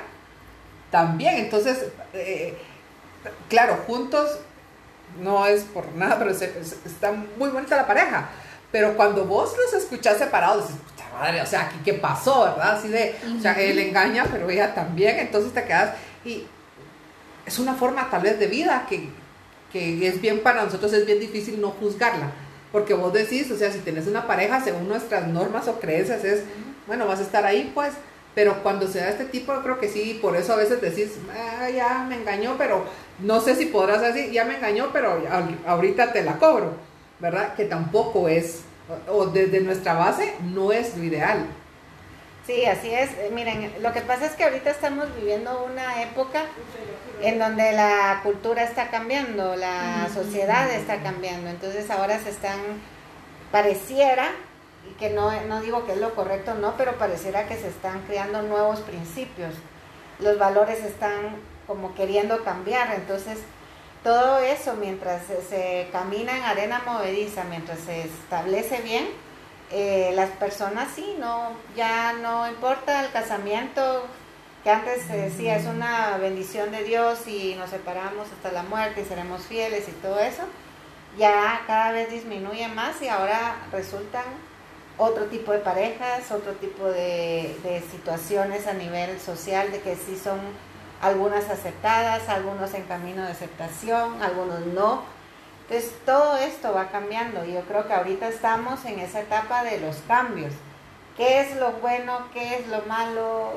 también. 0.91 1.37
Entonces, 1.37 1.85
eh, 2.13 2.57
claro, 3.49 3.79
juntos 3.87 4.29
no 5.23 5.47
es 5.47 5.63
por 5.63 5.93
nada, 5.95 6.19
pero 6.19 6.35
se- 6.35 6.65
se- 6.65 6.77
está 6.87 7.13
muy 7.13 7.51
bonita 7.51 7.77
la 7.77 7.87
pareja. 7.87 8.31
Pero 8.73 8.97
cuando 8.97 9.25
vos 9.25 9.53
los 9.57 9.81
escuchás 9.83 10.19
separados, 10.19 10.67
dices, 10.69 10.81
"Puta 10.83 11.00
madre, 11.21 11.41
o 11.43 11.47
sea, 11.47 11.63
¿aquí 11.67 11.77
qué 11.85 11.95
pasó, 11.95 12.45
verdad? 12.45 12.77
Así 12.79 12.89
de, 12.89 13.15
o 13.39 13.41
sea, 13.41 13.53
él 13.61 13.79
engaña, 13.79 14.25
pero 14.31 14.49
ella 14.51 14.75
también, 14.75 15.19
entonces 15.19 15.53
te 15.53 15.63
quedas 15.65 15.95
y 16.25 16.45
es 17.47 17.59
una 17.59 17.75
forma 17.75 18.09
tal 18.11 18.23
vez 18.23 18.39
de 18.39 18.47
vida 18.47 18.87
que, 18.89 19.09
que 19.73 20.07
es 20.07 20.21
bien 20.21 20.41
para 20.41 20.65
nosotros, 20.65 20.93
es 20.93 21.07
bien 21.07 21.21
difícil 21.21 21.61
no 21.61 21.71
juzgarla. 21.71 22.31
Porque 22.73 22.95
vos 22.95 23.13
decís, 23.13 23.51
o 23.51 23.57
sea, 23.59 23.73
si 23.73 23.79
tenés 23.81 24.07
una 24.07 24.27
pareja, 24.29 24.61
según 24.63 24.89
nuestras 24.89 25.27
normas 25.27 25.67
o 25.67 25.81
creencias, 25.81 26.23
es, 26.25 26.43
bueno, 26.87 27.07
vas 27.07 27.19
a 27.19 27.23
estar 27.23 27.45
ahí, 27.45 27.71
pues. 27.75 27.93
Pero 28.33 28.63
cuando 28.63 28.87
se 28.87 29.01
da 29.01 29.09
este 29.09 29.25
tipo, 29.25 29.53
yo 29.53 29.63
creo 29.65 29.81
que 29.81 29.89
sí, 29.89 30.17
por 30.23 30.37
eso 30.37 30.53
a 30.53 30.57
veces 30.57 30.81
decís, 30.81 31.09
"Ah, 31.37 31.69
ya 31.69 32.07
me 32.09 32.15
engañó, 32.15 32.55
pero 32.57 32.85
no 33.19 33.41
sé 33.41 33.57
si 33.57 33.67
podrás 33.67 34.01
decir, 34.03 34.31
ya 34.31 34.45
me 34.45 34.55
engañó, 34.57 34.91
pero 34.93 35.21
ahor- 35.29 35.57
ahorita 35.67 36.13
te 36.13 36.23
la 36.23 36.37
cobro, 36.39 36.75
¿verdad? 37.19 37.55
Que 37.55 37.65
tampoco 37.65 38.29
es, 38.29 38.61
o 39.09 39.27
desde 39.27 39.61
nuestra 39.61 39.95
base, 39.95 40.35
no 40.41 40.73
es 40.73 40.97
lo 40.97 41.05
ideal. 41.05 41.47
Sí, 42.47 42.65
así 42.65 42.93
es. 42.93 43.11
Eh, 43.13 43.31
Miren, 43.33 43.73
lo 43.81 43.93
que 43.93 44.01
pasa 44.01 44.27
es 44.27 44.33
que 44.33 44.45
ahorita 44.45 44.71
estamos 44.71 45.15
viviendo 45.15 45.65
una 45.65 46.03
época 46.03 46.43
en 47.23 47.39
donde 47.39 47.73
la 47.73 48.21
cultura 48.23 48.65
está 48.65 48.89
cambiando, 48.89 49.55
la 49.57 50.09
sociedad 50.13 50.71
está 50.71 51.03
cambiando. 51.03 51.51
Entonces 51.51 51.91
ahora 51.91 52.19
se 52.19 52.31
están, 52.31 52.59
pareciera, 53.53 54.31
y 54.91 54.95
que 54.95 55.11
no, 55.11 55.31
no 55.43 55.61
digo 55.61 55.85
que 55.85 55.93
es 55.93 55.99
lo 55.99 56.15
correcto, 56.15 56.55
no, 56.55 56.77
pero 56.77 56.97
pareciera 56.97 57.47
que 57.47 57.57
se 57.57 57.69
están 57.69 58.01
creando 58.03 58.43
nuevos 58.43 58.81
principios. 58.81 59.55
Los 60.19 60.39
valores 60.39 60.83
están 60.83 61.37
como 61.67 61.95
queriendo 61.95 62.43
cambiar. 62.43 62.95
Entonces, 62.95 63.39
todo 64.03 64.39
eso 64.39 64.75
mientras 64.75 65.23
se, 65.49 65.89
camina 65.93 66.37
en 66.37 66.45
arena 66.45 66.83
movediza, 66.87 67.45
mientras 67.45 67.81
se 67.81 68.03
establece 68.03 68.81
bien, 68.81 69.09
eh, 69.71 70.13
las 70.15 70.31
personas 70.31 70.89
sí, 70.95 71.17
no, 71.19 71.51
ya 71.77 72.15
no 72.15 72.49
importa 72.49 73.05
el 73.05 73.13
casamiento, 73.13 74.05
que 74.65 74.71
antes 74.71 75.03
se 75.05 75.17
decía 75.17 75.57
es 75.57 75.67
una 75.67 76.19
bendición 76.19 76.71
de 76.71 76.85
Dios 76.85 77.27
y 77.27 77.55
nos 77.55 77.71
separamos 77.71 78.29
hasta 78.31 78.53
la 78.53 78.63
muerte 78.63 79.03
y 79.03 79.05
seremos 79.05 79.43
fieles 79.43 79.89
y 79.89 79.93
todo 79.93 80.19
eso, 80.19 80.43
ya 81.19 81.63
cada 81.67 81.93
vez 81.93 82.11
disminuye 82.11 82.69
más 82.69 83.01
y 83.03 83.09
ahora 83.09 83.57
resultan 83.73 84.25
otro 84.97 85.27
tipo 85.27 85.53
de 85.53 85.61
parejas, 85.61 86.31
otro 86.31 86.53
tipo 86.53 86.87
de, 86.87 87.57
de 87.63 87.83
situaciones 87.91 88.67
a 88.67 88.75
nivel 88.75 89.19
social 89.21 89.73
de 89.73 89.81
que 89.81 89.97
sí 89.97 90.19
son 90.23 90.39
algunas 91.01 91.49
aceptadas, 91.49 92.29
algunos 92.29 92.75
en 92.75 92.85
camino 92.85 93.23
de 93.23 93.33
aceptación, 93.33 94.23
algunos 94.23 94.67
no. 94.67 95.03
Entonces 95.63 95.93
todo 96.05 96.37
esto 96.37 96.73
va 96.73 96.89
cambiando 96.89 97.45
y 97.45 97.53
yo 97.53 97.63
creo 97.63 97.87
que 97.87 97.93
ahorita 97.93 98.29
estamos 98.29 98.85
en 98.85 98.99
esa 98.99 99.21
etapa 99.21 99.63
de 99.65 99.79
los 99.79 99.97
cambios. 100.09 100.53
¿Qué 101.17 101.41
es 101.41 101.57
lo 101.57 101.73
bueno? 101.73 102.27
¿Qué 102.33 102.57
es 102.57 102.69
lo 102.69 102.83
malo? 102.83 103.53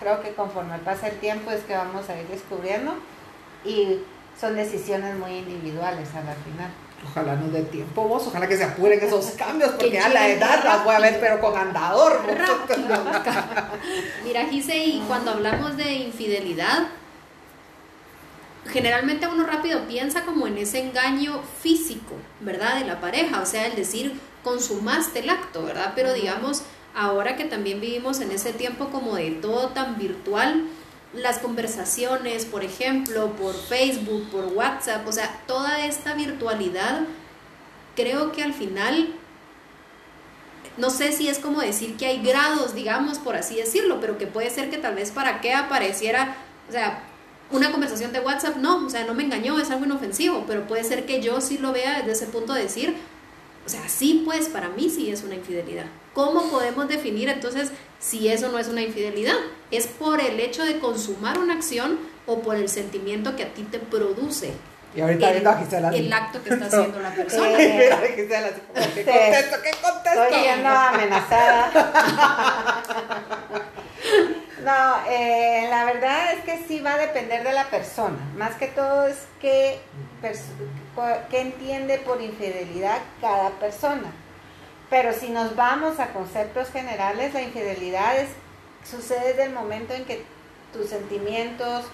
Creo 0.00 0.22
que 0.22 0.34
conforme 0.34 0.78
pasa 0.78 1.08
el 1.08 1.18
tiempo 1.18 1.50
es 1.50 1.62
que 1.64 1.76
vamos 1.76 2.08
a 2.08 2.18
ir 2.18 2.26
descubriendo 2.28 2.94
y 3.64 4.00
son 4.40 4.54
decisiones 4.54 5.16
muy 5.16 5.38
individuales 5.38 6.14
a 6.14 6.22
la 6.22 6.34
final. 6.34 6.70
Ojalá 7.06 7.36
nos 7.36 7.52
dé 7.52 7.62
tiempo 7.62 8.02
vos, 8.04 8.26
ojalá 8.26 8.48
que 8.48 8.56
se 8.56 8.64
apuren 8.64 8.98
esos 9.00 9.26
cambios, 9.30 9.70
porque 9.72 10.00
a 10.00 10.08
la 10.08 10.28
edad 10.28 10.64
las 10.64 10.84
voy 10.84 10.94
a 10.94 11.00
ver, 11.00 11.20
pero 11.20 11.40
con 11.40 11.56
andador. 11.56 12.20
Mira, 14.24 14.46
Gise, 14.46 14.76
y 14.76 15.00
cuando 15.06 15.30
hablamos 15.30 15.76
de 15.76 15.94
infidelidad, 15.94 16.88
generalmente 18.66 19.28
uno 19.28 19.46
rápido 19.46 19.86
piensa 19.86 20.24
como 20.24 20.46
en 20.46 20.58
ese 20.58 20.80
engaño 20.80 21.40
físico, 21.60 22.14
¿verdad? 22.40 22.78
De 22.80 22.84
la 22.84 23.00
pareja, 23.00 23.40
o 23.40 23.46
sea, 23.46 23.66
el 23.66 23.76
decir, 23.76 24.18
consumaste 24.42 25.20
el 25.20 25.30
acto, 25.30 25.62
¿verdad? 25.62 25.92
Pero 25.94 26.12
digamos, 26.12 26.62
ahora 26.94 27.36
que 27.36 27.44
también 27.44 27.80
vivimos 27.80 28.20
en 28.20 28.32
ese 28.32 28.52
tiempo 28.52 28.88
como 28.88 29.14
de 29.16 29.30
todo 29.32 29.68
tan 29.68 29.98
virtual, 29.98 30.64
las 31.12 31.38
conversaciones, 31.38 32.44
por 32.44 32.64
ejemplo, 32.64 33.32
por 33.32 33.54
Facebook, 33.54 34.28
por 34.30 34.46
WhatsApp, 34.46 35.06
o 35.06 35.12
sea, 35.12 35.40
toda 35.46 35.86
esta 35.86 36.14
virtualidad, 36.14 37.02
creo 37.96 38.32
que 38.32 38.42
al 38.42 38.52
final, 38.52 39.14
no 40.76 40.90
sé 40.90 41.12
si 41.12 41.28
es 41.28 41.38
como 41.38 41.60
decir 41.60 41.96
que 41.96 42.06
hay 42.06 42.22
grados, 42.22 42.74
digamos, 42.74 43.18
por 43.18 43.36
así 43.36 43.56
decirlo, 43.56 44.00
pero 44.00 44.18
que 44.18 44.26
puede 44.26 44.50
ser 44.50 44.70
que 44.70 44.78
tal 44.78 44.94
vez 44.94 45.10
para 45.10 45.40
qué 45.40 45.54
apareciera, 45.54 46.36
o 46.68 46.72
sea, 46.72 47.02
una 47.50 47.72
conversación 47.72 48.12
de 48.12 48.20
WhatsApp, 48.20 48.56
no, 48.56 48.84
o 48.84 48.90
sea, 48.90 49.04
no 49.04 49.14
me 49.14 49.24
engañó, 49.24 49.58
es 49.58 49.70
algo 49.70 49.86
inofensivo, 49.86 50.44
pero 50.46 50.66
puede 50.66 50.84
ser 50.84 51.06
que 51.06 51.22
yo 51.22 51.40
sí 51.40 51.56
lo 51.56 51.72
vea 51.72 51.98
desde 51.98 52.12
ese 52.12 52.26
punto 52.26 52.52
de 52.52 52.64
decir, 52.64 52.94
o 53.64 53.68
sea, 53.70 53.88
sí, 53.88 54.22
pues 54.24 54.48
para 54.48 54.68
mí 54.68 54.90
sí 54.90 55.10
es 55.10 55.22
una 55.22 55.34
infidelidad. 55.34 55.86
¿Cómo 56.12 56.50
podemos 56.50 56.88
definir 56.88 57.28
entonces 57.28 57.70
si 57.98 58.28
eso 58.28 58.48
no 58.48 58.58
es 58.58 58.68
una 58.68 58.82
infidelidad? 58.82 59.36
¿Es 59.70 59.86
por 59.86 60.20
el 60.20 60.40
hecho 60.40 60.64
de 60.64 60.78
consumar 60.78 61.38
una 61.38 61.54
acción 61.54 61.98
o 62.26 62.40
por 62.40 62.56
el 62.56 62.68
sentimiento 62.68 63.36
que 63.36 63.44
a 63.44 63.54
ti 63.54 63.62
te 63.64 63.78
produce? 63.78 64.52
Y 64.94 65.00
ahorita 65.00 65.30
el, 65.30 65.34
viendo 65.40 65.88
el 65.96 66.12
acto 66.12 66.42
que 66.42 66.50
está 66.50 66.66
haciendo 66.66 67.00
la 67.00 67.10
persona. 67.14 67.58
¿qué 67.58 67.88
contesto? 69.04 69.56
¿Qué 69.62 69.70
contesto? 69.82 70.22
Estoy 70.24 70.42
yendo 70.42 70.68
amenazada. 70.68 71.72
No, 74.64 74.96
eh, 75.08 75.66
la 75.70 75.84
verdad 75.84 76.32
es 76.34 76.44
que 76.44 76.64
sí 76.66 76.80
va 76.80 76.94
a 76.94 76.98
depender 76.98 77.42
de 77.42 77.52
la 77.52 77.70
persona. 77.70 78.18
Más 78.36 78.56
que 78.56 78.66
todo 78.66 79.06
es 79.06 79.16
que, 79.40 79.80
que 81.30 81.40
entiende 81.40 81.98
por 81.98 82.20
infidelidad 82.20 82.98
cada 83.20 83.50
persona. 83.50 84.12
Pero 84.90 85.12
si 85.12 85.28
nos 85.28 85.54
vamos 85.54 86.00
a 86.00 86.12
conceptos 86.12 86.70
generales, 86.70 87.34
la 87.34 87.42
infidelidad 87.42 88.14
sucede 88.84 89.28
desde 89.28 89.44
el 89.44 89.52
momento 89.52 89.92
en 89.92 90.04
que 90.04 90.24
tus 90.72 90.88
sentimientos 90.88 91.84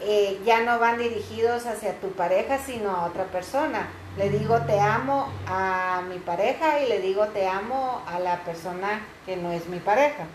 eh, 0.00 0.40
ya 0.44 0.62
no 0.62 0.78
van 0.78 0.98
dirigidos 0.98 1.66
hacia 1.66 1.98
tu 2.00 2.10
pareja, 2.12 2.58
sino 2.58 2.90
a 2.90 3.06
otra 3.06 3.24
persona. 3.24 3.88
Le 4.16 4.30
digo 4.30 4.60
te 4.62 4.78
amo 4.80 5.28
a 5.46 6.02
mi 6.08 6.18
pareja 6.18 6.80
y 6.80 6.88
le 6.88 7.00
digo 7.00 7.26
te 7.28 7.48
amo 7.48 8.02
a 8.06 8.18
la 8.18 8.40
persona 8.44 9.02
que 9.26 9.36
no 9.36 9.52
es 9.52 9.68
mi 9.68 9.78
pareja. 9.78 10.26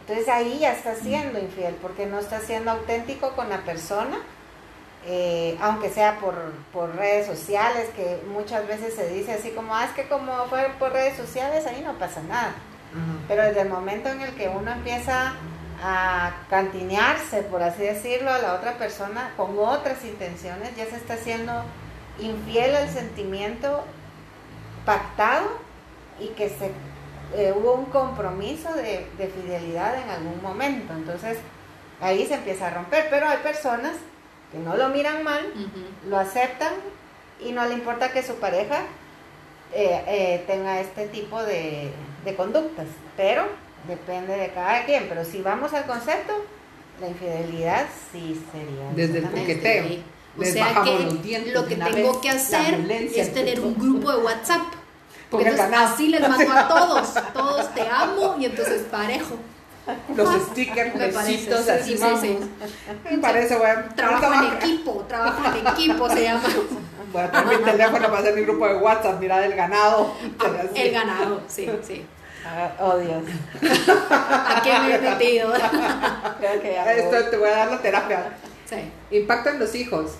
Entonces 0.00 0.28
ahí 0.28 0.58
ya 0.58 0.72
está 0.72 0.94
siendo 0.94 1.38
infiel 1.38 1.74
porque 1.80 2.06
no 2.06 2.18
está 2.18 2.40
siendo 2.40 2.70
auténtico 2.70 3.32
con 3.32 3.48
la 3.48 3.58
persona, 3.58 4.18
eh, 5.06 5.56
aunque 5.60 5.90
sea 5.90 6.18
por, 6.18 6.34
por, 6.72 6.94
redes 6.96 7.26
sociales, 7.26 7.90
que 7.94 8.22
muchas 8.28 8.66
veces 8.66 8.94
se 8.94 9.08
dice 9.08 9.34
así 9.34 9.50
como, 9.50 9.74
ah, 9.74 9.84
es 9.84 9.90
que 9.90 10.08
como 10.08 10.32
fue 10.46 10.70
por 10.78 10.92
redes 10.92 11.16
sociales, 11.16 11.66
ahí 11.66 11.82
no 11.84 11.98
pasa 11.98 12.22
nada. 12.22 12.54
Pero 13.26 13.42
desde 13.42 13.62
el 13.62 13.68
momento 13.68 14.08
en 14.08 14.20
el 14.20 14.34
que 14.36 14.48
uno 14.48 14.70
empieza 14.70 15.32
a 15.82 16.32
cantinearse, 16.48 17.42
por 17.42 17.60
así 17.60 17.82
decirlo, 17.82 18.30
a 18.32 18.38
la 18.38 18.54
otra 18.54 18.74
persona 18.74 19.32
con 19.36 19.58
otras 19.58 20.04
intenciones, 20.04 20.76
ya 20.76 20.86
se 20.86 20.96
está 20.96 21.14
haciendo 21.14 21.64
infiel 22.20 22.76
al 22.76 22.88
sentimiento 22.88 23.84
pactado 24.84 25.58
y 26.20 26.28
que 26.28 26.48
se 26.48 26.70
eh, 27.36 27.52
hubo 27.56 27.74
un 27.74 27.86
compromiso 27.86 28.72
de, 28.74 29.08
fidelidad 29.34 30.00
en 30.00 30.08
algún 30.08 30.40
momento. 30.40 30.92
Entonces, 30.92 31.38
ahí 32.00 32.26
se 32.26 32.34
empieza 32.34 32.68
a 32.68 32.70
romper. 32.70 33.08
Pero 33.10 33.28
hay 33.28 33.38
personas 33.38 33.94
que 34.54 34.60
no 34.60 34.76
lo 34.76 34.88
miran 34.88 35.24
mal, 35.24 35.42
lo 36.08 36.16
aceptan 36.16 36.72
y 37.40 37.52
no 37.52 37.66
le 37.66 37.74
importa 37.74 38.12
que 38.12 38.22
su 38.22 38.36
pareja 38.36 38.82
eh, 39.72 40.04
eh, 40.06 40.44
tenga 40.46 40.80
este 40.80 41.08
tipo 41.08 41.42
de, 41.42 41.90
conductas. 42.36 42.86
Pero 43.16 43.46
depende 43.88 44.36
de 44.36 44.48
cada 44.50 44.84
quien. 44.84 45.06
Pero 45.08 45.24
si 45.24 45.42
vamos 45.42 45.74
al 45.74 45.86
concepto, 45.86 46.32
la 47.00 47.08
infidelidad 47.08 47.86
sí 48.12 48.40
sería. 48.52 48.90
Desde 48.94 49.18
el 49.18 49.30
coqueteo. 49.30 49.86
O 50.38 50.44
sea 50.44 50.82
que 50.84 51.50
lo 51.52 51.66
que 51.66 51.76
tengo 51.76 52.20
que 52.20 52.30
hacer 52.30 52.90
es 52.90 53.34
tener 53.34 53.60
un 53.60 53.74
grupo 53.74 54.12
de 54.12 54.18
WhatsApp 54.18 54.62
así 55.76 56.08
les 56.08 56.20
mando 56.20 56.52
a 56.52 56.68
todos, 56.68 57.14
todos 57.32 57.74
te 57.74 57.82
amo 57.82 58.36
y 58.38 58.46
entonces 58.46 58.82
parejo. 58.90 59.36
Los 60.16 60.42
stickers, 60.50 60.94
besitos, 60.98 61.68
así 61.68 61.96
sí, 61.96 62.04
sí, 62.20 62.38
Me 63.10 63.18
parece, 63.18 63.56
bueno. 63.56 63.82
Trabajo 63.96 64.44
en 64.44 64.56
equipo, 64.56 65.04
trabajo 65.08 65.42
en 65.56 65.66
equipo 65.66 66.08
se 66.08 66.22
llama. 66.22 66.42
Voy 67.12 67.22
a 67.22 67.30
tener 67.30 67.58
mi 67.58 67.64
teléfono 67.64 68.06
para 68.06 68.18
hacer 68.18 68.34
mi 68.34 68.42
grupo 68.42 68.66
de 68.66 68.76
WhatsApp, 68.76 69.20
mira 69.20 69.44
el 69.44 69.54
ganado. 69.54 70.14
El 70.74 70.92
ganado, 70.92 71.40
sí, 71.48 71.70
sí. 71.82 72.06
Ah, 72.46 72.72
oh 72.80 72.98
Dios. 72.98 73.22
¿A 74.10 74.60
qué 74.62 74.78
me 74.78 74.94
he 74.94 74.98
metido? 74.98 75.52
Creo 76.38 76.60
que 76.60 76.72
ya 76.72 76.92
Esto 76.92 77.30
te 77.30 77.36
voy 77.38 77.48
a 77.48 77.56
dar 77.56 77.70
la 77.70 77.78
terapia. 77.78 78.36
Sí. 78.66 78.76
Impacto 79.16 79.50
en 79.50 79.58
los 79.60 79.74
hijos. 79.74 80.12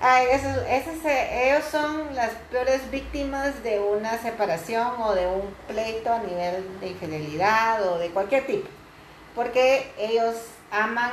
Ay, 0.00 0.26
esos, 0.30 1.04
ellos 1.04 1.64
son 1.64 2.14
las 2.14 2.30
peores 2.52 2.88
víctimas 2.90 3.64
de 3.64 3.80
una 3.80 4.16
separación 4.18 4.92
o 5.00 5.12
de 5.14 5.26
un 5.26 5.52
pleito 5.66 6.12
a 6.12 6.20
nivel 6.20 6.78
de 6.80 6.88
infidelidad 6.88 7.84
o 7.84 7.98
de 7.98 8.10
cualquier 8.10 8.46
tipo, 8.46 8.68
porque 9.34 9.90
ellos 9.98 10.36
aman 10.70 11.10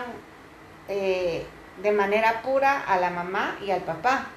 eh, 0.88 1.46
de 1.82 1.92
manera 1.92 2.44
pura 2.44 2.80
a 2.82 3.00
la 3.00 3.10
mamá 3.10 3.58
y 3.66 3.72
al 3.72 3.82
papá. 3.82 4.28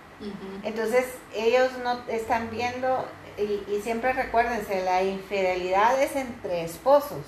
Entonces 0.65 1.05
ellos 1.33 1.71
no 1.85 2.01
están 2.09 2.51
viendo, 2.51 3.07
y, 3.39 3.81
siempre 3.83 4.13
recuérdense, 4.13 4.83
la 4.85 5.03
infidelidad 5.03 6.03
es 6.03 6.17
entre 6.17 6.65
esposos, 6.65 7.25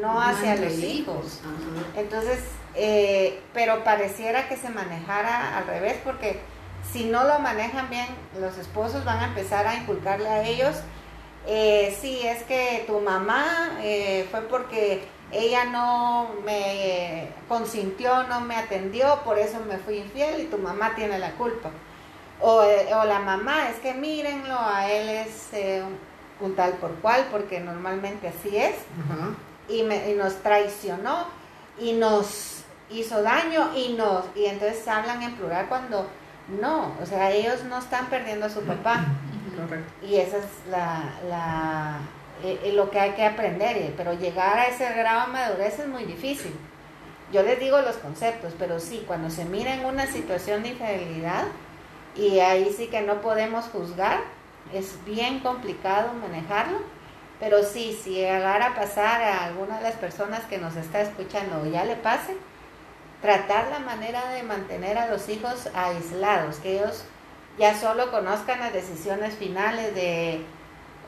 no 0.00 0.20
hacia 0.20 0.56
los 0.56 0.74
hijos. 0.78 1.40
Entonces 1.96 2.40
eh, 2.74 3.40
pero 3.52 3.84
pareciera 3.84 4.48
que 4.48 4.56
se 4.56 4.68
manejara 4.68 5.58
al 5.58 5.66
revés 5.66 5.96
porque 6.02 6.40
si 6.92 7.04
no 7.04 7.24
lo 7.24 7.38
manejan 7.38 7.88
bien, 7.88 8.06
los 8.40 8.58
esposos 8.58 9.04
van 9.04 9.20
a 9.20 9.26
empezar 9.26 9.66
a 9.66 9.76
inculcarle 9.76 10.28
a 10.28 10.42
ellos, 10.42 10.76
eh, 11.46 11.96
sí, 12.00 12.20
es 12.24 12.42
que 12.42 12.84
tu 12.86 13.00
mamá 13.00 13.78
eh, 13.80 14.26
fue 14.30 14.42
porque 14.42 15.04
ella 15.30 15.64
no 15.66 16.30
me 16.44 17.28
consintió, 17.48 18.24
no 18.24 18.40
me 18.40 18.56
atendió, 18.56 19.20
por 19.24 19.38
eso 19.38 19.60
me 19.60 19.78
fui 19.78 19.98
infiel 19.98 20.42
y 20.42 20.46
tu 20.46 20.58
mamá 20.58 20.94
tiene 20.94 21.18
la 21.18 21.32
culpa. 21.32 21.70
O, 22.40 22.62
la 23.04 23.20
mamá, 23.20 23.70
es 23.70 23.76
que 23.76 23.94
mírenlo, 23.94 24.58
a 24.58 24.90
él 24.90 25.08
es 25.08 25.50
un 26.40 26.54
tal 26.56 26.72
por 26.74 26.94
cual, 26.96 27.26
porque 27.30 27.60
normalmente 27.60 28.28
así 28.28 28.56
es, 28.56 28.74
y, 29.68 29.82
me, 29.82 30.10
y 30.10 30.14
nos 30.14 30.34
traicionó 30.42 31.26
y 31.78 31.92
nos 31.92 32.64
hizo 32.90 33.22
daño 33.22 33.70
y 33.74 33.94
no, 33.94 34.24
y 34.34 34.44
entonces 34.46 34.86
hablan 34.86 35.22
en 35.22 35.34
plural 35.36 35.66
cuando 35.68 36.06
no, 36.60 36.92
o 37.00 37.06
sea, 37.06 37.30
ellos 37.30 37.64
no 37.64 37.78
están 37.78 38.06
perdiendo 38.06 38.46
a 38.46 38.50
su 38.50 38.60
papá. 38.62 39.04
Y 40.02 40.16
esa 40.16 40.38
es 40.38 40.44
la, 40.70 41.14
la 41.28 41.98
eh, 42.42 42.60
eh, 42.64 42.72
lo 42.72 42.90
que 42.90 43.00
hay 43.00 43.12
que 43.12 43.24
aprender, 43.24 43.76
eh, 43.76 43.94
pero 43.96 44.12
llegar 44.12 44.58
a 44.58 44.66
ese 44.66 44.92
grado 44.92 45.26
de 45.26 45.32
madurez 45.32 45.78
es 45.78 45.86
muy 45.86 46.04
difícil. 46.04 46.52
yo 47.32 47.42
les 47.42 47.58
digo 47.58 47.80
los 47.80 47.96
conceptos, 47.96 48.52
pero 48.58 48.78
sí, 48.78 49.04
cuando 49.06 49.30
se 49.30 49.44
mira 49.44 49.74
en 49.74 49.86
una 49.86 50.06
situación 50.06 50.62
de 50.62 50.70
infidelidad, 50.70 51.44
y 52.14 52.38
ahí 52.40 52.72
sí 52.76 52.86
que 52.86 53.02
no 53.02 53.20
podemos 53.20 53.66
juzgar, 53.66 54.20
es 54.72 55.04
bien 55.04 55.40
complicado 55.40 56.12
manejarlo, 56.14 56.78
pero 57.40 57.62
sí, 57.62 57.98
si 58.02 58.14
llegara 58.14 58.68
a 58.68 58.74
pasar 58.74 59.22
a 59.22 59.44
alguna 59.44 59.78
de 59.78 59.84
las 59.84 59.94
personas 59.94 60.44
que 60.44 60.58
nos 60.58 60.76
está 60.76 61.00
escuchando 61.00 61.62
o 61.62 61.66
ya 61.66 61.84
le 61.84 61.96
pase, 61.96 62.36
tratar 63.20 63.68
la 63.70 63.80
manera 63.80 64.30
de 64.30 64.42
mantener 64.42 64.98
a 64.98 65.08
los 65.08 65.28
hijos 65.28 65.68
aislados, 65.74 66.56
que 66.56 66.76
ellos 66.76 67.04
ya 67.58 67.78
solo 67.78 68.10
conozcan 68.10 68.60
las 68.60 68.72
decisiones 68.72 69.34
finales 69.34 69.94
de 69.94 70.44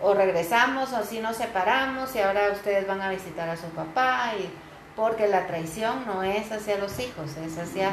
o 0.02 0.14
regresamos 0.14 0.92
o 0.92 1.04
si 1.04 1.20
nos 1.20 1.36
separamos 1.36 2.14
y 2.14 2.20
ahora 2.20 2.50
ustedes 2.52 2.86
van 2.86 3.00
a 3.00 3.10
visitar 3.10 3.48
a 3.48 3.56
su 3.56 3.66
papá 3.68 4.32
y 4.38 4.50
porque 4.94 5.26
la 5.28 5.46
traición 5.46 6.04
no 6.06 6.22
es 6.22 6.50
hacia 6.52 6.78
los 6.78 6.98
hijos, 6.98 7.36
es 7.36 7.58
hacia 7.58 7.92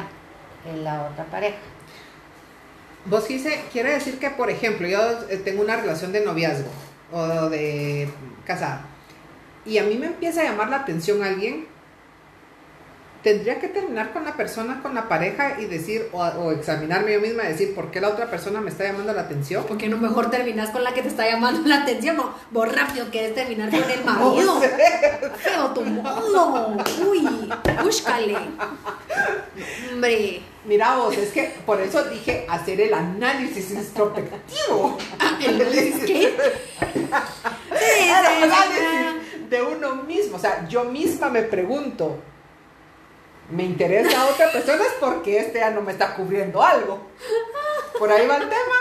la 0.84 1.04
otra 1.04 1.26
pareja. 1.26 1.58
Vos 3.06 3.26
quise, 3.26 3.62
quiere 3.72 3.92
decir 3.92 4.18
que, 4.18 4.30
por 4.30 4.50
ejemplo, 4.50 4.88
yo 4.88 5.00
eh, 5.30 5.38
tengo 5.38 5.62
una 5.62 5.76
relación 5.76 6.12
de 6.12 6.24
noviazgo 6.26 6.70
o 7.12 7.50
de 7.50 8.10
casada 8.46 8.86
y 9.66 9.78
a 9.78 9.84
mí 9.84 9.96
me 9.96 10.08
empieza 10.08 10.42
a 10.42 10.46
llamar 10.46 10.70
la 10.70 10.78
atención 10.78 11.24
alguien 11.24 11.68
tendría 13.22 13.58
que 13.62 13.70
terminar 13.70 14.12
con 14.12 14.26
la 14.26 14.36
persona, 14.36 14.82
con 14.82 14.94
la 14.94 15.08
pareja 15.08 15.58
y 15.62 15.66
decir, 15.66 16.10
o, 16.12 16.52
examinarme 16.52 17.14
yo 17.14 17.22
misma 17.22 17.46
y 17.46 17.48
decir, 17.48 17.74
¿por 17.74 17.90
qué 17.90 18.02
la 18.02 18.10
otra 18.10 18.30
persona 18.30 18.60
me 18.60 18.70
está 18.70 18.84
llamando 18.84 19.14
la 19.14 19.22
atención? 19.22 19.64
Porque 19.66 19.88
no 19.88 19.98
mejor 19.98 20.30
terminas 20.30 20.72
con 20.72 20.84
la 20.84 20.94
que 20.94 21.02
te 21.02 21.08
está 21.08 21.30
llamando 21.30 21.66
la 21.68 21.84
atención, 21.84 22.18
no, 22.18 22.36
vos 22.52 22.76
rápido 22.76 23.06
quieres 23.10 23.34
terminar 23.34 23.70
con 23.72 23.90
el 23.90 24.04
marido. 24.06 24.62
Feo 25.38 25.70
tu 25.74 25.86
modo. 25.86 26.76
Uy, 27.10 27.50
búscale. 27.82 28.36
Hombre. 29.94 30.53
Mira 30.66 30.96
vos, 30.96 31.18
es 31.18 31.32
que 31.32 31.56
por 31.66 31.82
eso 31.82 32.04
dije 32.06 32.46
hacer 32.50 32.80
el 32.80 32.94
análisis 32.94 33.72
introspectivo. 33.72 34.98
¿El 35.46 35.62
análisis 35.62 36.06
qué? 36.06 36.34
Sí, 37.70 38.10
el 38.10 38.44
análisis 38.44 39.50
de 39.50 39.62
uno 39.62 39.96
mismo. 39.96 40.38
O 40.38 40.40
sea, 40.40 40.68
yo 40.70 40.86
misma 40.86 41.30
me 41.30 41.44
pregunto, 41.44 42.18
me 43.50 43.64
interesa 43.64 44.22
a 44.22 44.28
otra 44.28 44.52
persona 44.52 44.84
es 44.84 44.94
porque 45.00 45.40
este 45.40 45.60
ya 45.60 45.70
no 45.70 45.82
me 45.82 45.92
está 45.92 46.16
cubriendo 46.16 46.64
algo. 46.64 47.08
Por 48.00 48.12
ahí 48.12 48.26
va 48.26 48.38
el 48.38 48.50
tema. 48.50 48.76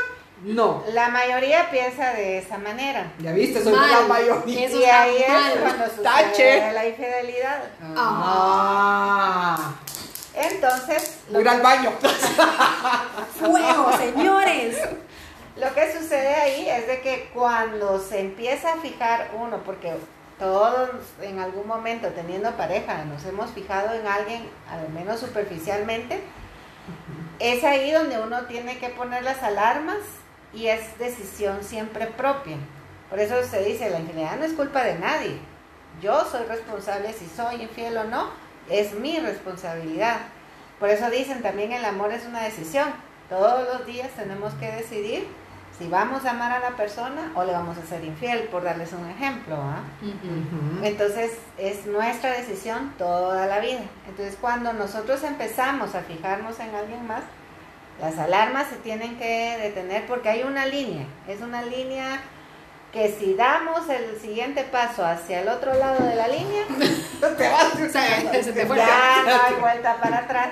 No. 0.45 0.85
La 0.93 1.09
mayoría 1.09 1.71
piensa 1.71 2.13
de 2.15 2.39
esa 2.39 2.59
manera. 2.59 3.13
Ya 3.21 3.33
viste, 3.33 3.63
soy 3.63 3.75
la 3.75 4.03
mayoría. 4.09 4.71
y 4.71 4.85
ahí 4.85 5.17
es 5.19 5.61
cuando 5.61 5.85
sucede 5.87 6.73
la 6.73 6.87
infidelidad. 6.87 7.65
Ah. 7.97 9.75
Entonces. 10.35 11.19
Voy 11.31 11.47
al 11.47 11.61
baño. 11.61 11.93
Fuego, 13.39 13.97
señores. 13.97 14.77
Lo 15.57 15.75
que 15.75 15.93
sucede 15.93 16.35
ahí 16.35 16.69
es 16.69 16.87
de 16.87 17.01
que 17.01 17.31
cuando 17.35 17.99
se 17.99 18.21
empieza 18.21 18.73
a 18.73 18.77
fijar 18.79 19.31
uno, 19.39 19.59
porque 19.65 19.93
todos 20.39 20.91
en 21.21 21.39
algún 21.39 21.67
momento 21.67 22.09
teniendo 22.09 22.51
pareja 22.53 23.05
nos 23.05 23.25
hemos 23.27 23.51
fijado 23.51 23.95
en 23.95 24.07
alguien, 24.07 24.49
al 24.69 24.89
menos 24.91 25.21
superficialmente, 25.21 26.23
es 27.39 27.63
ahí 27.65 27.93
donde 27.93 28.19
uno 28.19 28.47
tiene 28.47 28.79
que 28.79 28.89
poner 28.89 29.25
las 29.25 29.43
alarmas 29.43 29.99
y 30.55 30.69
es 30.69 30.99
decisión 30.99 31.63
siempre 31.63 32.07
propia. 32.07 32.57
Por 33.11 33.21
eso 33.21 33.43
se 33.45 33.63
dice, 33.63 33.91
la 33.91 34.01
infidelidad 34.01 34.39
no 34.39 34.45
es 34.45 34.55
culpa 34.55 34.83
de 34.85 34.99
nadie. 34.99 35.39
Yo 36.01 36.25
soy 36.25 36.45
responsable 36.47 37.13
si 37.13 37.27
soy 37.29 37.63
infiel 37.63 37.97
o 37.99 38.05
no, 38.05 38.31
es 38.69 38.95
mi 38.95 39.19
responsabilidad. 39.19 40.19
Por 40.79 40.89
eso 40.89 41.11
dicen 41.11 41.43
también 41.43 41.73
el 41.73 41.85
amor 41.85 42.13
es 42.13 42.27
una 42.27 42.43
decisión. 42.43 42.89
Todos 43.29 43.67
los 43.67 43.87
días 43.87 44.11
tenemos 44.17 44.53
que 44.55 44.71
decidir 44.71 45.27
si 45.79 45.89
vamos 45.89 46.25
a 46.25 46.31
amar 46.31 46.53
a 46.53 46.61
la 46.61 46.77
persona 46.77 47.33
o 47.35 47.45
le 47.45 47.53
vamos 47.53 47.79
a 47.79 47.87
ser 47.87 48.05
infiel, 48.05 48.45
por 48.45 48.63
darles 48.63 48.93
un 48.93 49.09
ejemplo. 49.09 49.57
¿ah? 49.57 49.83
Entonces 50.83 51.39
es 51.57 51.87
nuestra 51.87 52.33
decisión 52.33 52.93
toda 52.99 53.47
la 53.47 53.61
vida. 53.61 53.81
Entonces 54.09 54.37
cuando 54.41 54.73
nosotros 54.73 55.23
empezamos 55.25 55.95
a 55.95 56.03
fijarnos 56.03 56.61
en 56.61 56.75
alguien 56.75 57.07
más, 57.07 57.23
las 58.01 58.19
alarmas 58.19 58.69
se 58.69 58.77
tienen 58.77 59.17
que 59.17 59.59
detener 59.63 60.07
porque 60.07 60.29
hay 60.29 60.43
una 60.43 60.67
línea, 60.67 61.07
es 61.29 61.41
una 61.41 61.63
línea 61.63 62.21
que 62.93 63.17
si 63.19 63.35
damos 63.35 63.89
el 63.89 64.21
siguiente 64.21 64.65
paso 64.65 65.05
hacia 65.05 65.41
el 65.41 65.49
otro 65.49 65.73
lado 65.75 66.05
de 66.05 66.15
la 66.15 66.29
línea, 66.29 66.65
ya 68.77 69.23
no 69.25 69.43
hay 69.45 69.55
vuelta 69.61 69.97
para 69.97 70.19
atrás. 70.19 70.51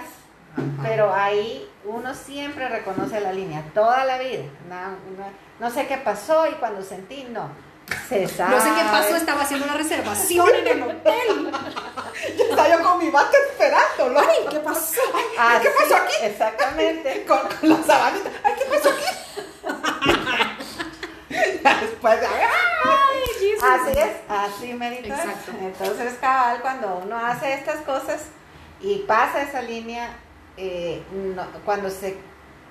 Pero 0.82 1.14
ahí 1.14 1.70
uno 1.84 2.12
siempre 2.12 2.68
reconoce 2.68 3.20
la 3.20 3.32
línea, 3.32 3.62
toda 3.72 4.04
la 4.04 4.18
vida. 4.18 4.42
No, 5.60 5.70
sé 5.70 5.86
qué 5.86 5.96
pasó 5.98 6.46
y 6.48 6.54
cuando 6.54 6.82
sentí, 6.82 7.24
no. 7.30 7.48
Se 8.08 8.26
sabe. 8.26 8.56
No 8.56 8.60
sé 8.60 8.68
qué 8.70 8.82
pasó, 8.90 9.16
estaba 9.16 9.42
haciendo 9.42 9.66
una 9.66 9.76
reservación 9.76 10.48
en 10.54 10.66
el 10.66 10.82
hotel. 10.82 11.52
ya 12.36 12.44
estaba 12.44 12.68
yo 12.68 12.82
con 12.82 12.98
mi 12.98 13.10
bate. 13.10 13.36
Ay, 14.18 14.46
¿qué 14.50 14.60
pasó? 14.60 15.00
¿Qué 15.62 15.70
pasó 15.70 15.96
aquí? 15.96 16.14
Exactamente. 16.22 17.24
con, 17.26 17.38
la 17.62 17.82
sabanita. 17.82 18.30
Ay, 18.42 18.54
¿qué 18.58 18.64
pasó 18.64 18.88
aquí? 18.90 19.19
Después 21.80 22.20
de... 22.20 22.26
Ay, 22.26 23.20
así 23.62 23.98
es, 23.98 24.16
así 24.28 24.74
medito. 24.74 25.08
Exacto. 25.08 25.52
Entonces, 25.60 26.14
cabal, 26.20 26.60
cuando 26.60 27.02
uno 27.04 27.16
hace 27.16 27.54
estas 27.54 27.80
cosas 27.80 28.26
y 28.80 28.98
pasa 29.00 29.42
esa 29.42 29.62
línea, 29.62 30.10
eh, 30.56 31.02
cuando 31.64 31.90
se 31.90 32.16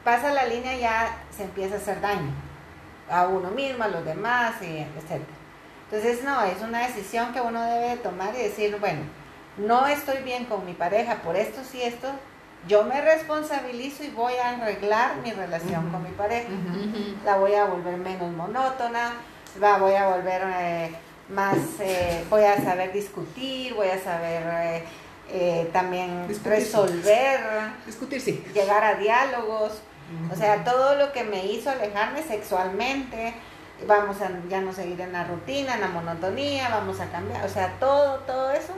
pasa 0.04 0.32
la 0.32 0.46
línea 0.46 0.76
ya 0.78 1.18
se 1.36 1.44
empieza 1.44 1.76
a 1.76 1.78
hacer 1.78 2.02
daño 2.02 2.32
a 3.10 3.28
uno 3.28 3.50
mismo, 3.52 3.84
a 3.84 3.88
los 3.88 4.06
demás, 4.06 4.56
y 4.62 4.78
etc. 4.78 5.22
Entonces, 5.92 6.24
no, 6.24 6.44
es 6.44 6.62
una 6.62 6.88
decisión 6.88 7.34
que 7.34 7.42
uno 7.42 7.62
debe 7.64 7.98
tomar 7.98 8.36
y 8.36 8.44
decir, 8.44 8.78
bueno, 8.80 9.02
no 9.58 9.88
estoy 9.88 10.22
bien 10.24 10.46
con 10.46 10.66
mi 10.66 10.74
pareja 10.74 11.16
por 11.24 11.36
esto 11.36 11.62
y 11.74 11.82
esto, 11.82 12.08
yo 12.68 12.84
me 12.84 13.02
responsabilizo 13.02 14.04
y 14.04 14.10
voy 14.10 14.34
a 14.34 14.50
arreglar 14.50 15.18
mi 15.18 15.32
relación 15.32 15.90
con 15.92 16.04
mi 16.04 16.10
pareja. 16.10 16.50
La 17.26 17.38
voy 17.38 17.54
a 17.54 17.66
volver 17.66 17.98
menos 17.98 18.32
monótona, 18.32 19.14
la 19.60 19.78
voy 19.78 19.94
a 19.94 20.10
volver 20.10 20.42
eh, 20.46 20.92
más, 21.30 21.58
eh, 21.80 22.24
voy 22.30 22.44
a 22.44 22.58
saber 22.58 22.92
discutir, 22.92 23.74
voy 23.74 23.88
a 23.88 24.00
saber 24.02 24.84
eh, 25.30 25.70
también 25.72 26.28
resolver, 26.44 27.40
discutir, 27.86 28.22
sí. 28.22 28.44
llegar 28.54 28.84
a 28.84 28.96
diálogos, 28.96 29.82
o 30.32 30.36
sea, 30.36 30.64
todo 30.64 30.96
lo 30.96 31.14
que 31.14 31.24
me 31.24 31.46
hizo 31.46 31.70
alejarme 31.70 32.24
sexualmente, 32.24 33.36
vamos 33.88 34.22
a 34.22 34.32
ya 34.50 34.60
no 34.60 34.74
seguir 34.74 35.00
en 35.02 35.14
la 35.14 35.24
rutina, 35.24 35.76
en 35.76 35.82
la 35.82 35.88
monotonía, 35.88 36.70
vamos 36.70 37.00
a 37.00 37.06
cambiar, 37.12 37.46
o 37.46 37.50
sea, 37.50 37.76
todo, 37.80 38.20
todo 38.22 38.52
eso 38.52 38.74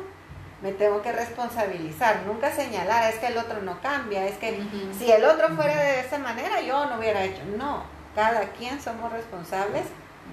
me 0.62 0.72
tengo 0.72 1.02
que 1.02 1.12
responsabilizar, 1.12 2.24
nunca 2.26 2.54
señalar, 2.54 3.12
es 3.12 3.20
que 3.20 3.28
el 3.28 3.38
otro 3.38 3.62
no 3.62 3.82
cambia, 3.82 4.28
es 4.28 4.38
que 4.38 4.62
si 4.98 5.12
el 5.12 5.24
otro 5.26 5.50
fuera 5.56 5.76
de 5.76 6.02
esa 6.02 6.20
manera 6.20 6.62
yo 6.62 6.86
no 6.86 7.00
hubiera 7.00 7.24
hecho, 7.24 7.42
no, 7.58 7.84
cada 8.16 8.50
quien 8.52 8.82
somos 8.82 9.12
responsables 9.12 9.84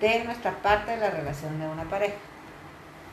de 0.00 0.24
nuestra 0.24 0.52
parte 0.62 0.92
de 0.92 0.98
la 0.98 1.10
relación 1.10 1.58
de 1.58 1.66
una 1.66 1.84
pareja. 1.84 2.14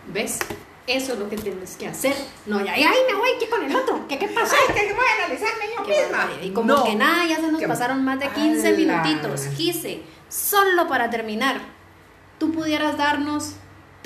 ¿Ves? 0.07 0.39
Eso 0.87 1.13
es 1.13 1.19
lo 1.19 1.27
que 1.29 1.37
tienes 1.37 1.77
que 1.77 1.87
hacer. 1.87 2.15
No, 2.45 2.63
ya, 2.63 2.73
ay, 2.73 2.97
me 3.07 3.15
voy 3.15 3.29
aquí 3.35 3.47
con 3.47 3.63
el 3.63 3.75
otro. 3.75 4.07
¿Qué, 4.07 4.19
qué 4.19 4.27
pasa? 4.27 4.55
Ay, 4.67 4.75
que 4.75 4.93
voy 4.93 5.03
a 5.03 5.25
analizarme 5.25 5.65
yo 5.75 5.83
misma. 5.83 6.29
Y 6.43 6.51
como 6.51 6.83
que 6.83 6.95
nada, 6.95 7.25
ya 7.25 7.37
se 7.37 7.51
nos 7.51 7.63
pasaron 7.63 8.03
más 8.03 8.19
de 8.19 8.29
15 8.29 8.73
minutitos. 8.73 9.47
Gise, 9.55 10.03
solo 10.29 10.87
para 10.87 11.09
terminar, 11.09 11.59
tú 12.37 12.51
pudieras 12.51 12.97
darnos 12.97 13.55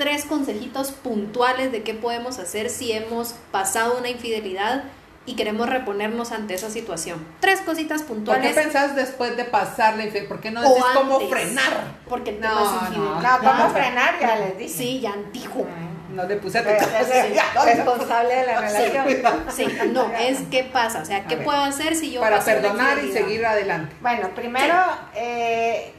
tres 0.00 0.24
consejitos 0.24 0.92
puntuales 0.92 1.72
de 1.72 1.82
qué 1.82 1.92
podemos 1.92 2.38
hacer 2.38 2.70
si 2.70 2.90
hemos 2.90 3.34
pasado 3.52 3.98
una 3.98 4.08
infidelidad 4.08 4.84
y 5.26 5.36
queremos 5.36 5.68
reponernos 5.68 6.32
ante 6.32 6.54
esa 6.54 6.70
situación. 6.70 7.22
Tres 7.40 7.60
cositas 7.60 8.02
puntuales. 8.04 8.46
¿Por 8.46 8.54
qué 8.54 8.62
pensás 8.62 8.96
después 8.96 9.36
de 9.36 9.44
pasar 9.44 9.98
la 9.98 10.04
infidelidad? 10.04 10.30
¿Por 10.30 10.40
qué 10.40 10.52
no 10.52 10.62
decís 10.62 10.82
cómo 10.94 11.20
frenar? 11.28 11.98
Porque 12.08 12.32
no, 12.32 12.88
no, 12.90 13.20
no, 13.20 13.38
cómo 13.40 13.68
frenar 13.74 14.18
ya 14.18 14.36
les 14.36 14.56
dije. 14.56 14.72
Sí, 14.74 15.00
ya 15.00 15.12
antiguo. 15.12 15.66
No 16.14 16.24
le 16.24 16.36
puse 16.36 16.58
a 16.60 16.62
responsable 16.62 18.36
de 18.36 18.46
la 18.46 18.60
relación. 18.62 19.06
Sí, 19.54 19.66
no, 19.92 20.10
es 20.18 20.38
qué 20.50 20.64
pasa, 20.64 21.02
o 21.02 21.04
sea, 21.04 21.26
¿qué 21.26 21.36
puedo 21.36 21.60
hacer 21.60 21.94
si 21.94 22.10
yo 22.10 22.22
para 22.22 22.40
perdonar 22.40 23.04
y 23.04 23.12
seguir 23.12 23.44
adelante? 23.44 23.94
Bueno, 24.00 24.30
primero, 24.34 24.76
eh, 25.14 25.92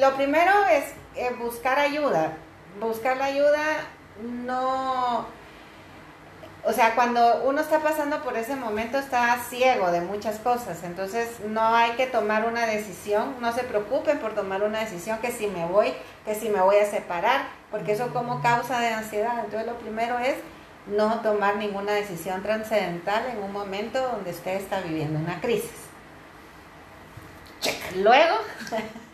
lo 0.00 0.16
primero 0.16 0.52
es 0.66 0.86
eh, 1.14 1.30
buscar 1.38 1.78
ayuda. 1.78 2.38
Buscar 2.80 3.16
la 3.16 3.26
ayuda 3.26 3.64
no 4.22 5.26
o 6.68 6.72
sea, 6.72 6.96
cuando 6.96 7.44
uno 7.44 7.60
está 7.60 7.78
pasando 7.78 8.24
por 8.24 8.36
ese 8.36 8.56
momento 8.56 8.98
está 8.98 9.38
ciego 9.48 9.92
de 9.92 10.00
muchas 10.00 10.40
cosas, 10.40 10.82
entonces 10.82 11.38
no 11.46 11.64
hay 11.64 11.92
que 11.92 12.08
tomar 12.08 12.44
una 12.44 12.66
decisión, 12.66 13.36
no 13.40 13.52
se 13.52 13.62
preocupen 13.62 14.18
por 14.18 14.34
tomar 14.34 14.64
una 14.64 14.80
decisión 14.80 15.20
que 15.20 15.30
si 15.30 15.46
me 15.46 15.64
voy, 15.64 15.94
que 16.24 16.34
si 16.34 16.48
me 16.48 16.60
voy 16.60 16.78
a 16.78 16.90
separar, 16.90 17.42
porque 17.70 17.92
eso 17.92 18.12
como 18.12 18.42
causa 18.42 18.80
de 18.80 18.88
ansiedad. 18.88 19.44
Entonces 19.44 19.64
lo 19.64 19.78
primero 19.78 20.18
es 20.18 20.34
no 20.88 21.20
tomar 21.20 21.54
ninguna 21.54 21.92
decisión 21.92 22.42
trascendental 22.42 23.26
en 23.26 23.44
un 23.44 23.52
momento 23.52 24.02
donde 24.02 24.32
usted 24.32 24.56
está 24.56 24.80
viviendo 24.80 25.20
una 25.20 25.40
crisis. 25.40 25.70
Luego, 27.94 28.38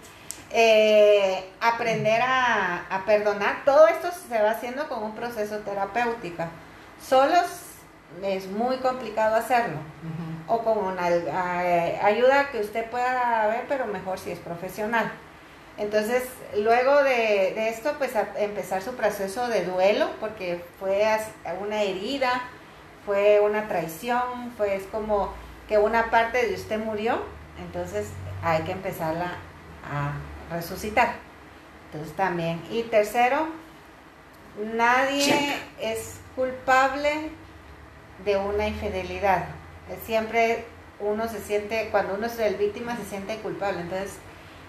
eh, 0.53 1.51
aprender 1.61 2.21
a, 2.23 2.87
a 2.91 3.05
perdonar. 3.05 3.65
Todo 3.65 3.89
esto 3.89 4.09
se 4.29 4.41
va 4.41 4.51
haciendo 4.51 4.89
con 4.89 5.03
un 5.03 5.15
proceso 5.15 5.59
terapéutico. 5.61 6.45
Solos 7.05 7.47
es 8.23 8.47
muy 8.47 8.77
complicado 8.77 9.37
hacerlo. 9.37 9.79
O 10.47 10.59
con 10.59 10.79
una 10.79 11.09
eh, 11.09 12.01
ayuda 12.03 12.51
que 12.51 12.61
usted 12.61 12.85
pueda 12.91 13.47
ver, 13.47 13.65
pero 13.69 13.87
mejor 13.87 14.19
si 14.19 14.33
es 14.33 14.39
profesional. 14.39 15.11
Entonces, 15.79 16.25
luego 16.57 17.03
de, 17.03 17.53
de 17.55 17.69
esto, 17.71 17.95
pues 17.97 18.15
a 18.15 18.29
empezar 18.37 18.83
su 18.83 18.95
proceso 18.95 19.49
de 19.49 19.65
duelo, 19.65 20.11
porque 20.21 20.63
fue 20.79 21.07
una 21.61 21.83
herida, 21.83 22.43
fue 23.07 23.41
una 23.41 23.69
traición, 23.69 24.53
fue 24.57 24.77
es 24.77 24.83
como 24.85 25.33
que 25.69 25.79
una 25.79 26.11
parte 26.11 26.47
de 26.47 26.55
usted 26.55 26.79
murió, 26.79 27.23
entonces 27.65 28.09
hay 28.43 28.63
que 28.65 28.73
empezarla 28.73 29.37
a 29.91 30.13
resucitar. 30.53 31.15
Entonces 31.93 32.17
también. 32.17 32.63
Y 32.71 32.83
tercero, 32.85 33.49
nadie 34.75 35.57
es 35.81 36.21
culpable 36.37 37.31
de 38.25 38.37
una 38.37 38.69
infidelidad. 38.69 39.47
Siempre 40.05 40.65
uno 41.01 41.29
se 41.29 41.41
siente, 41.41 41.89
cuando 41.91 42.15
uno 42.15 42.27
es 42.27 42.39
el 42.39 42.55
víctima, 42.57 42.97
se 42.97 43.05
siente 43.05 43.37
culpable. 43.39 43.81
Entonces, 43.81 44.13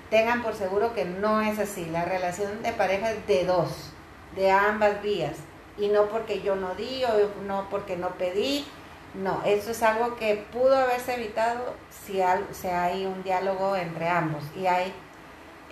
tengan 0.09 0.41
por 0.41 0.55
seguro 0.55 0.93
que 0.93 1.05
no 1.05 1.41
es 1.41 1.59
así. 1.59 1.85
La 1.85 2.05
relación 2.05 2.63
de 2.63 2.71
pareja 2.71 3.11
es 3.11 3.27
de 3.27 3.45
dos, 3.45 3.91
de 4.35 4.51
ambas 4.51 5.01
vías. 5.01 5.35
Y 5.77 5.87
no 5.89 6.07
porque 6.07 6.41
yo 6.41 6.55
no 6.55 6.75
di 6.75 7.03
o 7.05 7.41
no 7.45 7.67
porque 7.69 7.95
no 7.97 8.09
pedí. 8.11 8.65
No, 9.13 9.41
eso 9.45 9.71
es 9.71 9.83
algo 9.83 10.15
que 10.15 10.43
pudo 10.51 10.75
haberse 10.75 11.13
evitado 11.15 11.75
si, 12.05 12.19
al- 12.21 12.47
si 12.51 12.67
hay 12.67 13.05
un 13.05 13.21
diálogo 13.23 13.75
entre 13.75 14.07
ambos. 14.09 14.43
Y 14.55 14.65
hay, 14.65 14.91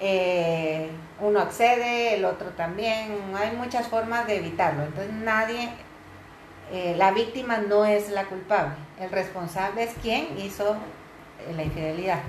eh, 0.03 0.89
uno 1.19 1.39
accede, 1.39 2.15
el 2.15 2.25
otro 2.25 2.49
también. 2.49 3.15
Hay 3.35 3.55
muchas 3.55 3.87
formas 3.87 4.25
de 4.25 4.37
evitarlo. 4.37 4.83
Entonces 4.83 5.13
nadie, 5.13 5.69
eh, 6.71 6.95
la 6.97 7.11
víctima 7.11 7.59
no 7.59 7.85
es 7.85 8.09
la 8.09 8.25
culpable. 8.25 8.73
El 8.99 9.11
responsable 9.11 9.83
es 9.83 9.91
quien 10.01 10.39
hizo 10.39 10.75
eh, 11.47 11.53
la 11.55 11.63
infidelidad. 11.63 12.19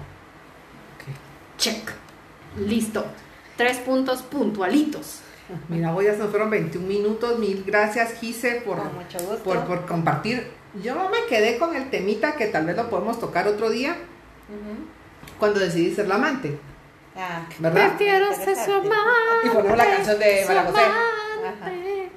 Check. 1.57 1.93
Listo. 2.59 3.07
Tres 3.57 3.79
puntos 3.79 4.23
puntualitos. 4.23 5.21
Mira, 5.69 5.95
hoy 5.95 6.05
ya 6.05 6.13
se 6.13 6.19
nos 6.19 6.31
fueron 6.31 6.51
21 6.51 6.87
minutos. 6.87 7.39
Mil 7.39 7.65
gracias, 7.67 8.21
Gise, 8.21 8.63
por, 8.67 8.79
por, 9.43 9.65
por 9.65 9.87
compartir. 9.87 10.51
Yo 10.83 10.95
me 11.09 11.27
quedé 11.29 11.59
con 11.59 11.75
el 11.75 11.89
temita 11.91 12.33
que 12.37 12.47
tal 12.47 12.67
vez 12.67 12.77
lo 12.77 12.91
podemos 12.91 13.19
tocar 13.19 13.49
otro 13.49 13.71
día 13.71 13.97
cuando 15.39 15.61
decidí 15.61 15.95
ser 15.95 16.09
la 16.09 16.17
amante, 16.17 16.59
Ah, 17.17 17.43
¿verdad? 17.59 17.89
Prefiero 17.97 18.35
ser 18.35 18.57
su 18.57 18.71
Interesante. 18.71 18.91
Y 19.45 19.49
ponemos 19.51 19.77
la 19.77 19.85
canción 19.85 20.19
de 20.19 20.45
María 20.47 20.63
José. 20.65 20.81
amante. 20.83 22.13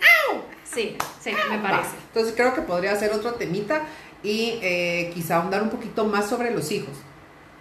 Sí, 0.64 0.98
sí, 1.22 1.32
me 1.50 1.58
Va. 1.58 1.70
parece. 1.70 1.96
Entonces 2.08 2.34
creo 2.36 2.54
que 2.54 2.62
podría 2.62 2.96
ser 2.96 3.12
otro 3.14 3.34
temita 3.36 3.82
y 4.24 4.60
eh, 4.62 5.12
quizá 5.14 5.38
ahondar 5.38 5.64
un 5.64 5.70
poquito 5.70 6.06
más 6.06 6.28
sobre 6.28 6.52
los 6.52 6.72
hijos, 6.72 6.96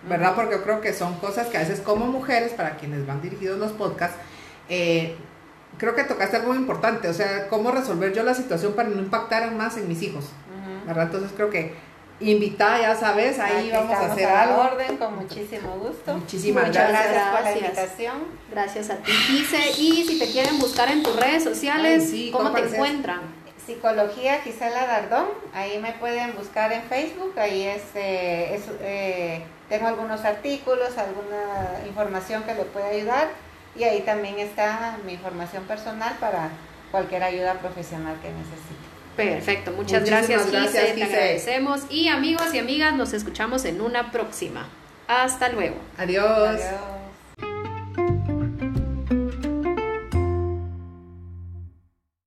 ¿verdad? 0.09 0.35
Porque 0.35 0.57
yo 0.57 0.63
creo 0.65 0.81
que 0.81 0.93
son 0.93 1.15
cosas 1.19 1.47
que 1.49 1.57
a 1.57 1.61
veces 1.61 1.81
como 1.81 2.07
mujeres, 2.07 2.53
para 2.53 2.77
quienes 2.77 3.07
van 3.07 3.21
dirigidos 3.23 3.59
los 3.59 3.73
podcasts, 3.73 4.17
eh, 4.69 5.17
creo 5.79 5.95
que 5.95 6.05
tocaste 6.05 6.37
algo 6.37 6.49
muy 6.49 6.57
importante, 6.59 7.09
o 7.09 7.15
sea, 7.15 7.49
cómo 7.49 7.71
resolver 7.71 8.13
yo 8.13 8.23
la 8.25 8.35
situación 8.35 8.73
para 8.73 8.89
no 8.89 9.01
impactar 9.01 9.51
más 9.53 9.77
en 9.77 9.89
mis 9.89 10.03
hijos. 10.03 10.27
¿verdad? 10.87 11.05
Entonces 11.05 11.31
creo 11.35 11.49
que 11.51 11.75
invitada, 12.21 12.81
ya 12.81 12.95
sabes, 12.95 13.39
ahí 13.39 13.69
Aquí 13.69 13.71
vamos 13.73 13.95
a 13.97 14.13
hacer 14.13 14.29
la 14.29 14.43
algo. 14.43 14.63
orden 14.63 14.97
con 14.97 15.17
muchísimo 15.17 15.77
gusto. 15.79 16.15
Muchísimas 16.15 16.67
Muchas 16.69 16.89
gracias. 16.89 17.13
gracias 17.13 17.25
por 17.35 17.43
la 17.45 17.51
Gracias. 17.51 17.65
invitación. 17.71 18.25
Gracias 18.51 18.91
a 18.91 18.97
ti, 18.97 19.13
Gise. 19.13 19.71
Y 19.81 20.05
si 20.05 20.19
te 20.19 20.31
quieren 20.31 20.59
buscar 20.59 20.89
en 20.91 21.03
tus 21.03 21.17
redes 21.17 21.43
sociales, 21.45 22.03
Ay, 22.05 22.09
sí, 22.09 22.31
¿cómo 22.33 22.51
¿cómo 22.53 22.57
te 22.63 22.69
encuentran? 22.75 23.21
Psicología 23.67 24.41
Gisela 24.43 24.87
Dardón, 24.87 25.27
ahí 25.55 25.79
me 25.79 25.93
pueden 25.93 26.37
buscar 26.37 26.71
en 26.73 26.83
Facebook, 26.83 27.33
ahí 27.39 27.63
es, 27.63 27.83
eh, 27.95 28.55
es, 28.57 28.63
eh, 28.83 29.43
tengo 29.71 29.87
algunos 29.87 30.23
artículos, 30.27 30.99
alguna 30.99 31.81
información 31.87 32.43
que 32.43 32.55
le 32.55 32.65
puede 32.65 32.97
ayudar 32.99 33.29
y 33.75 33.85
ahí 33.85 34.03
también 34.03 34.39
está 34.39 34.99
mi 35.07 35.15
información 35.15 35.65
personal 35.65 36.15
para 36.21 36.51
cualquier 36.91 37.23
ayuda 37.25 37.55
profesional 37.55 38.17
que 38.21 38.29
necesite. 38.29 38.94
Perfecto, 39.17 39.71
muchas 39.73 40.01
Muchísimas 40.01 40.29
gracias, 40.29 40.45
Gise, 40.45 40.57
gracias, 40.57 40.95
te 40.95 41.05
agradecemos. 41.05 41.81
Y 41.91 42.09
amigos 42.09 42.53
y 42.53 42.59
amigas, 42.59 42.95
nos 42.95 43.13
escuchamos 43.13 43.65
en 43.65 43.81
una 43.81 44.11
próxima. 44.11 44.67
Hasta 45.07 45.49
luego. 45.51 45.77
Adiós. 45.99 46.27
Adiós. 46.27 47.04